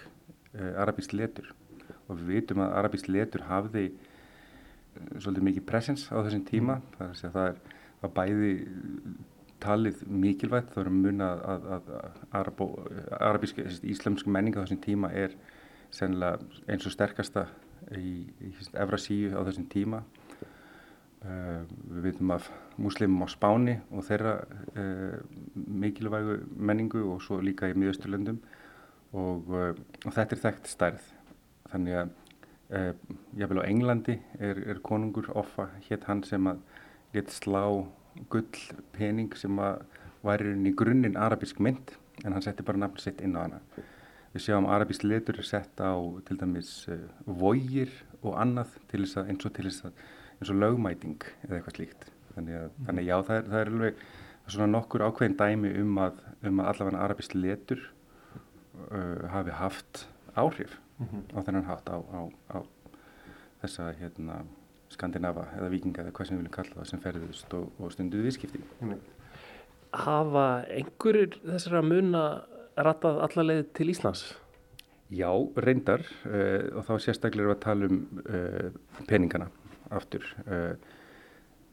[0.54, 1.52] uh, arabísk letur.
[2.08, 6.80] Og við vitum að arabísk letur hafði uh, svolítið mikið presens á þessum tíma.
[6.80, 6.98] Mm.
[6.98, 7.62] það er að það er
[8.04, 8.52] að bæði
[9.64, 11.92] talið mikilvægt þá erum mun að, að, að
[12.36, 12.66] arabó,
[13.16, 15.36] arabísk, íslamsk menning á þessum tíma er
[15.94, 17.46] sennilega eins og sterkasta
[17.96, 20.02] í, í Evrasíu á þessum tíma
[21.24, 24.34] við veitum af múslimum á Spáni og þeirra
[24.76, 25.16] uh,
[25.54, 28.40] mikilvægu menningu og svo líka í miðausturlöndum.
[29.14, 29.72] Og, uh,
[30.04, 31.10] og þetta er þekkt stærð.
[31.72, 32.14] Þannig að
[33.38, 36.62] jáfnvel á Englandi er, er konungur offa hétt hann sem að
[37.14, 37.60] let slá
[38.32, 38.62] gull
[38.96, 39.82] pening sem að
[40.24, 41.92] væri í grunninn arabísk mynd
[42.24, 43.60] en hann setti bara nafn sitt inn á hana.
[44.32, 45.94] Við sjáum arabísk letur er sett á
[46.26, 46.72] til dæmis
[47.28, 50.02] vógir og annað til þess að eins og til þess að
[50.44, 52.86] eins og lögmæting eða eitthvað slíkt þannig að, mm.
[52.88, 54.04] þannig já það er, það er alveg
[54.44, 57.80] svona nokkur ákveðin dæmi um að, um að allavega arabist letur
[58.90, 61.24] uh, hafi haft áhrif mm -hmm.
[61.32, 62.20] á þennan hatt á, á,
[62.52, 62.58] á
[63.62, 64.44] þessa hérna
[64.92, 68.28] skandinava eða vikinga eða hvað sem við viljum kalla það sem ferðust og, og stunduð
[68.28, 68.98] viðskipti mm.
[69.94, 72.22] Hafa einhverjir þessara muna
[72.76, 74.34] rattað allarleið til Íslands?
[75.14, 79.48] Já, reyndar uh, og þá sérstaklega erum við að tala um uh, peningana
[79.96, 80.26] aftur.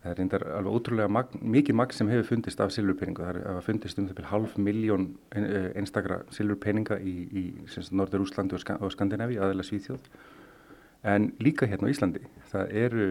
[0.01, 3.21] Það er reyndar alveg ótrúlega magn, mikið magn sem hefur fundist af silfurpeningu.
[3.21, 5.09] Það hefur fundist um það halv miljón
[5.77, 7.43] einstakra silfurpeninga í, í
[7.93, 10.07] Norður Úslandi og, og Skandinavi, aðeila Svíþjóð.
[11.11, 13.05] En líka hérna á Íslandi, það eru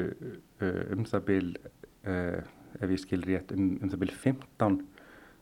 [0.97, 1.47] um það byl,
[2.07, 4.81] ef ég skil rétt, um, um það byl 15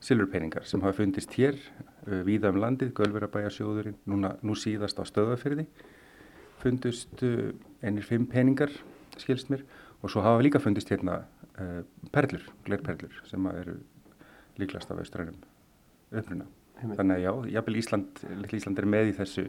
[0.05, 1.57] silfurpeningar sem hafa fundist hér
[2.29, 5.67] víða um landið, Gölverabæjarsjóðurinn, nú síðast á stöðafyrði
[6.63, 7.25] fundust
[7.83, 8.73] einir fimm peningar
[9.23, 9.65] skilst mér
[10.03, 11.23] og svo hafa líka fundist hérna
[11.59, 13.79] uh, perlur, glerperlur sem eru
[14.59, 15.39] líklast af austrænum
[16.13, 16.47] uppruna.
[16.79, 18.21] Þannig að já, jafnvel Ísland,
[18.55, 19.45] Ísland er með í þessu,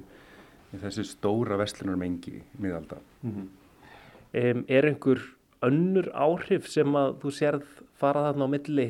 [0.74, 2.97] í þessu stóra vestlunarmengi miðalda.
[3.22, 3.49] Mm -hmm.
[4.41, 5.22] um, er einhver
[5.61, 8.89] önnur áhrif sem að þú sérð fara þarna á milli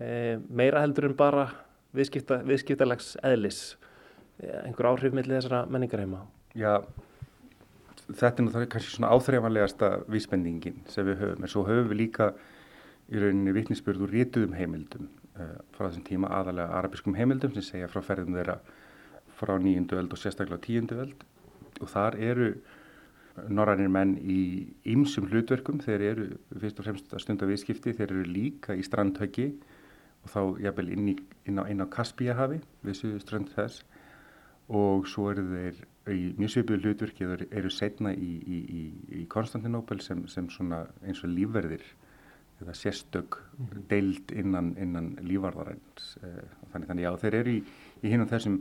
[0.00, 1.50] um, meira heldur en bara
[1.92, 3.76] viðskipta, viðskiptalags eðlis?
[4.38, 6.22] Einhver áhrif milli þessara menningarheima?
[6.54, 6.84] Já,
[8.08, 11.42] þetta er er kannski svona áþreifanlegasta vísbendingin sem við höfum.
[11.42, 12.32] En svo höfum við líka
[13.08, 17.88] í rauninni vittnisspörð úr rítuðum heimildum uh, frá þessum tíma aðalega arabiskum heimildum sem segja
[17.88, 18.58] frá ferðum þeirra
[19.38, 21.24] frá nýjundu öld og sérstaklega tíundu öld.
[21.80, 22.52] Og þar eru
[23.46, 24.40] norrænir menn í
[24.88, 25.82] ýmsum hlutverkum.
[25.84, 27.94] Þeir eru fyrst og fremst að stunda viðskipti.
[27.94, 29.52] Þeir eru líka í strandhöggi
[30.24, 31.12] og þá jafnvel inn,
[31.46, 33.84] inn á, á Kaspíahafi við suðu strand þess.
[34.68, 35.84] Og svo eru þeir
[36.14, 38.82] í mjög svipuðu hlutverki eða eru setna í, í, í,
[39.22, 41.84] í Konstantinópel sem, sem svona eins og lífverðir
[42.62, 43.82] eða sérstök mm -hmm.
[43.88, 46.18] deild innan, innan lífarðaræns
[46.72, 47.54] þannig þannig já þeir eru
[48.02, 48.60] í hinn og þessum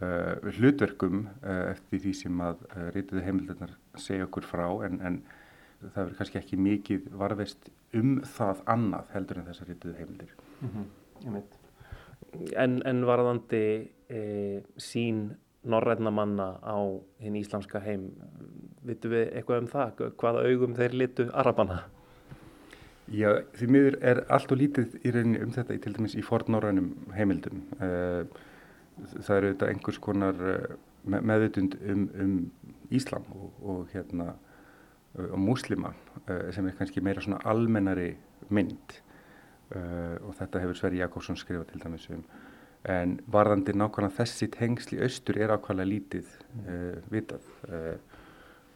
[0.00, 5.20] uh, hlutverkum uh, eftir því sem að uh, reytuðu heimildarnar segja okkur frá en, en
[5.80, 10.68] það verður kannski ekki mikið varvest um það annað heldur en þessar reytuðu heimildir mm
[10.74, 11.42] -hmm.
[12.56, 15.30] En, en varðandi e, sín
[15.66, 16.76] norræna manna á
[17.22, 18.08] hinn íslamska heim
[18.86, 21.82] vitum við eitthvað um það hvaða augum þeir litu arabana?
[23.06, 26.24] Já, því miður er allt og lítið í rauninni um þetta í til dæmis í
[26.26, 27.62] fornnorrænum heimildum.
[27.80, 28.26] Eh,
[28.96, 32.36] Það eru þetta einhvers konar eh, me- meðvitund um, um
[32.90, 34.30] Íslam og, og hérna
[35.20, 35.90] og múslima
[36.26, 38.14] eh, sem er kannski meira svona almennari
[38.48, 38.96] mynd
[39.76, 42.20] og þetta hefur Sverri Jakobsson skrifað til dæmis um
[42.86, 46.28] en varðandi nákvæmlega þessi tengsl í austur er ákvæmlega lítið
[46.62, 47.96] uh, vitað uh,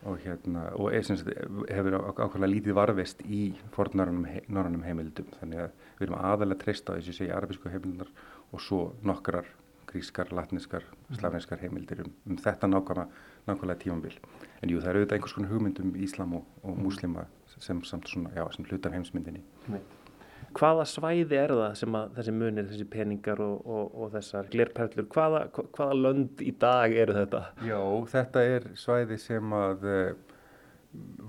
[0.08, 1.28] og hérna og er, sagt,
[1.68, 5.28] hefur ákvæmlega lítið varvist í norrænum heimildum.
[5.38, 8.10] Þannig að við erum aðalega treysta á þessi segja arabísku heimildar
[8.50, 9.48] og svo nokkrar
[9.90, 10.84] grískar, latniskar,
[11.18, 14.18] slavneskar heimildir um, um þetta nákvæmlega, nákvæmlega tímambil.
[14.62, 17.26] En jú, það eru auðvitað einhvers konar hugmynd um Íslam og, og múslima
[17.58, 19.42] sem samt svona, já, sem hluta af heimsmyndinni.
[20.58, 25.06] Hvaða svæði er það sem að þessi munir, þessi peningar og, og, og þessar glerperlur,
[25.14, 25.44] hvaða,
[25.76, 27.42] hvaða lönd í dag eru þetta?
[27.68, 27.78] Já,
[28.14, 30.10] þetta er svæði sem að eh,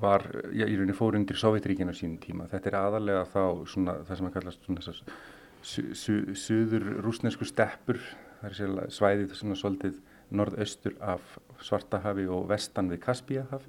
[0.01, 0.25] var,
[0.57, 2.47] já, í rauninni fór undir Sovjetríkinu á sínum tíma.
[2.49, 5.13] Þetta er aðalega þá svona, það sem að kallast svona þessar
[5.61, 8.01] su, su, suður rúsnesku steppur,
[8.41, 10.01] það er sér svæðið svona svolítið
[10.31, 13.65] norðaustur af Svartahafi og vestan við Kaspíahaf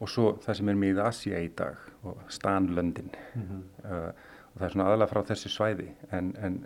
[0.00, 1.76] og svo það sem er miða Asía í dag
[2.08, 3.64] og Stanlöndin Mhm.
[3.84, 4.29] uh, og
[4.60, 6.58] það er svona aðalega frá þessu svæði en, en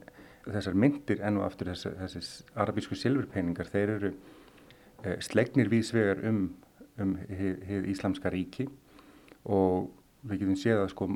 [0.44, 6.48] þessar myndir enn og aftur þessi, þessi arabísku silfurpeningar þeir eru uh, slegnir vísvegar um,
[7.00, 8.68] um hið, hið Íslamska ríki
[9.44, 9.92] og
[10.24, 11.08] við getum séð að sko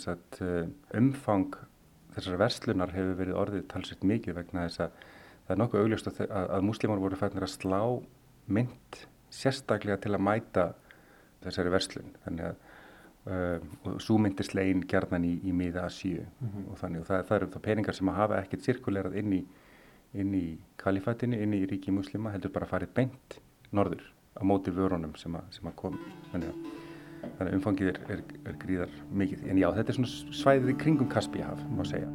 [0.00, 0.66] sagt, uh,
[0.96, 1.56] umfang
[2.14, 5.02] þessar verslunar hefur verið orðið talsveit mikið vegna þess að
[5.44, 7.80] það er nokkuð augljóst að, að, að múslimar voru fætnir að slá
[8.54, 9.04] mynd
[9.34, 10.66] sérstaklega til að mæta
[11.44, 12.14] þessari verslun.
[12.24, 12.73] Þannig að
[13.26, 16.66] og svo mynd er slegin gjarnan í, í miða Asíu Mhm.
[16.70, 19.44] og þannig og það, það eru það peningar sem að hafa ekkert sirkulerað inn í,
[20.14, 23.38] inn í kalifatinu, inn í ríki muslima heldur bara farið beint
[23.72, 24.04] norður
[24.36, 25.98] á móti vörunum sem að, sem að kom
[26.32, 26.70] þannig að,
[27.38, 29.46] þannig að umfangið er, er, er gríðar mikið.
[29.48, 32.10] En já, þetta er svona svæðið í kringum Kaspíahaf, má segja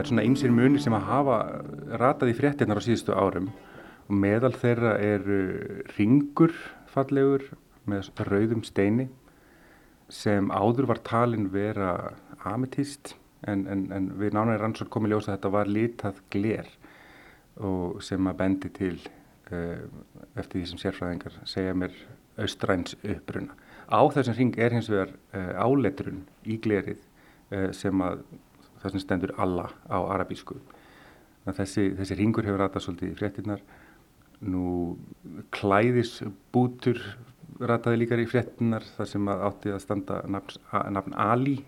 [0.00, 1.34] Það er svona ymsir munir sem að hafa
[2.00, 3.50] ratað í fréttinnar á síðustu árum
[4.08, 5.36] og meðal þeirra eru
[5.98, 6.54] ringur
[6.88, 7.44] fallegur
[7.84, 9.10] með rauðum steini
[10.08, 12.14] sem áður var talin vera
[12.48, 13.12] ametist
[13.44, 16.74] en, en, en við nánæri rannsókn komið ljósa að þetta var litað gler
[17.60, 18.96] og sem að bendi til
[19.52, 19.84] uh,
[20.32, 22.04] eftir því sem sérfræðingar segja mér
[22.40, 23.52] austræns uppruna.
[23.92, 27.04] Á þessum ring er hins vegar uh, áletrun í glerið
[27.52, 28.24] uh, sem að
[28.82, 30.58] það sem stendur Allah á arabísku.
[31.48, 33.62] Þessi, þessi ringur hefur ratað svolítið í fréttinnar.
[34.40, 34.96] Nú
[35.54, 37.00] klæðisbútur
[37.60, 40.62] rataði líka í fréttinnar þar sem að átti að standa nafn,
[40.96, 41.58] nafn Ali.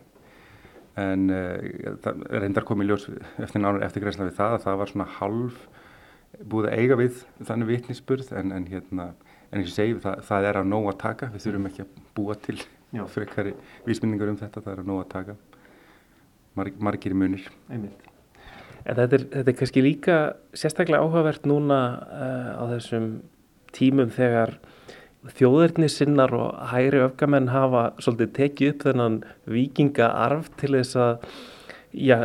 [1.01, 3.07] En uh, það reyndar komið ljós
[3.41, 5.63] eftir nánar eftirgræsla við það að það var svona halv
[6.53, 9.07] búið að eiga við þannig vitnisspurð en, en hérna
[9.53, 11.31] en og segi það, það er að nóg að taka.
[11.33, 12.59] Við þurfum ekki að búa til
[13.13, 13.57] frekari
[13.89, 14.65] vísmynningar um þetta.
[14.65, 15.41] Það er að nóg að taka
[16.59, 18.09] Marg, margir munir Einmitt.
[18.83, 20.17] En þetta er, þetta er kannski líka
[20.59, 23.09] sérstaklega áhugavert núna uh, á þessum
[23.73, 24.57] tímum þegar
[25.39, 29.19] þjóðurni sinnar og hægri öfgamenn hafa svolítið tekið upp þennan
[29.55, 31.29] vikingaarf til þess að
[31.93, 32.17] já,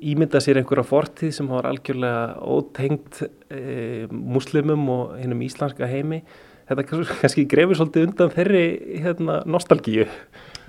[0.00, 3.20] ímynda sér einhverja fortíð sem var algjörlega ótengt
[3.52, 6.22] e, muslimum og hinnum íslenska heimi.
[6.70, 6.86] Þetta
[7.20, 8.64] kannski grefur svolítið undan þeirri
[9.04, 10.06] hérna, nostalgíu.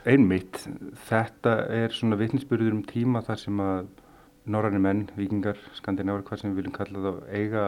[0.03, 0.57] Einmitt,
[1.07, 3.85] þetta er svona vitnisbyrður um tíma þar sem að
[4.51, 7.61] norræni menn, vikingar, skandinavar, hvað sem við viljum kalla það, eiga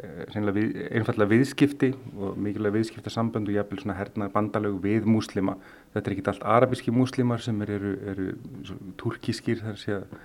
[0.00, 5.58] eh, við, einfallega viðskipti og mikilvæg viðskiptasambönd og jafnvel svona hernaðar bandalög við múslima.
[5.92, 8.30] Þetta er ekki allt arabíski múslimar sem eru, eru,
[9.02, 10.16] turkískir þar sé að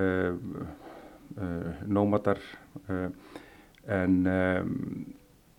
[0.00, 0.64] uh,
[1.36, 2.40] uh, nómadar
[2.88, 3.10] uh,
[3.92, 4.72] en um,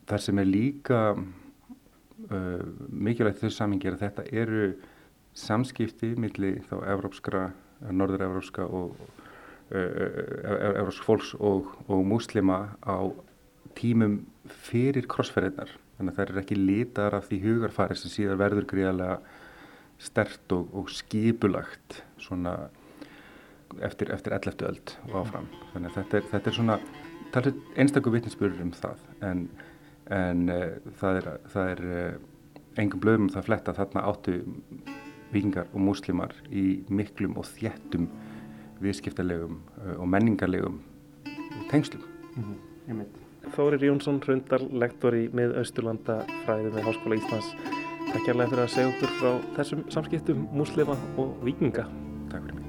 [0.09, 1.05] þar sem er líka
[2.25, 4.69] mikilvægt þessu samingi er að þetta eru
[5.35, 7.45] samskipti milli þá evrópskra,
[7.91, 13.11] norður-evrópska og uh, evrópsk fólks og, og múslima á
[13.75, 15.73] tímum fyrir krossferðinar.
[15.97, 19.19] Þannig að það er ekki litar af því hugarfari sem síðan verður gríðarlega
[20.01, 22.55] stert og, og skipulagt svona
[23.83, 24.65] eftir, eftir 11.
[24.67, 25.47] öld og áfram.
[25.73, 26.79] Þannig að þetta er, þetta er svona
[27.35, 29.47] talveg einstakur vitninsbyrður um það en,
[30.13, 32.19] en uh, það er, það er uh,
[32.81, 34.37] engum blöðum um það fletta þarna áttu
[35.33, 38.09] vikingar og múslimar í miklum og þjættum
[38.83, 40.81] viðskiptalegum uh, og menningarlegum
[41.71, 42.03] tengslum.
[43.55, 47.53] Þórir Jónsson, hrundar lektor í mið-austurlanda fræði með Háskóla Íslands.
[48.09, 51.89] Takk kærlega fyrir að segja okkur frá þessum samskiptum múslima og vikinga.
[52.31, 52.64] Takk fyrir mig.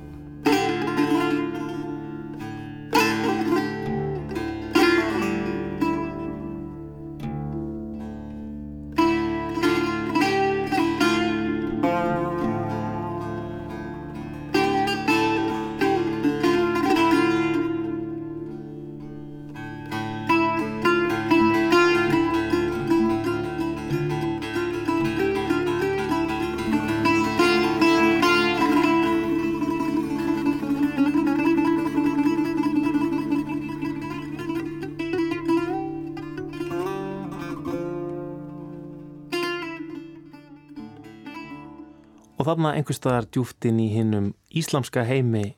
[42.57, 45.51] Þarna einhverstaðar djúftin í hinnum íslamska heimi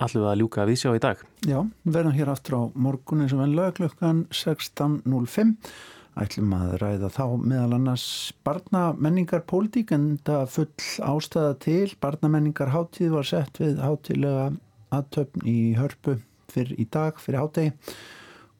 [0.00, 1.20] allir við að ljúka að viðsjá í dag.
[1.44, 5.52] Já, við verðum hér aftur á morgun eins og venlega klukkan 16.05
[6.16, 8.06] ætlum að ræða þá meðal annars
[8.46, 11.92] barnamenningar pólitík en það full ástæða til.
[12.00, 14.50] Barnamenningar hátíð var sett við hátíðlega
[14.96, 16.16] aðtöfn í hörpu
[16.52, 17.74] fyrir í dag, fyrir hátegi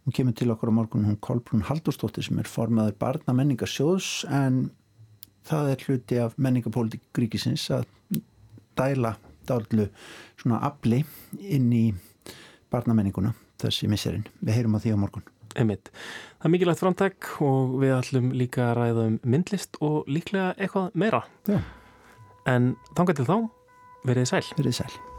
[0.05, 4.67] hún kemur til okkur á morgun hún Kolbrún Haldurstóttir sem er formaður barnamenningarsjóðs en
[5.47, 7.87] það er hluti af menningapólitík gríkisins að
[8.77, 9.17] dæla
[9.47, 9.89] dállu
[10.41, 11.03] svona afli
[11.41, 11.87] inn í
[12.73, 13.33] barnamenninguna
[13.63, 14.27] þessi misserinn.
[14.43, 15.27] Við heyrum á því á morgun.
[15.57, 15.89] Einmitt.
[16.37, 20.93] Það er mikilvægt framtæk og við ætlum líka að ræða um myndlist og líklega eitthvað
[20.99, 21.25] meira.
[21.49, 21.61] Já.
[22.47, 23.37] En þángar til þá,
[24.07, 24.47] verið sæl.
[24.59, 25.16] Verið sæl.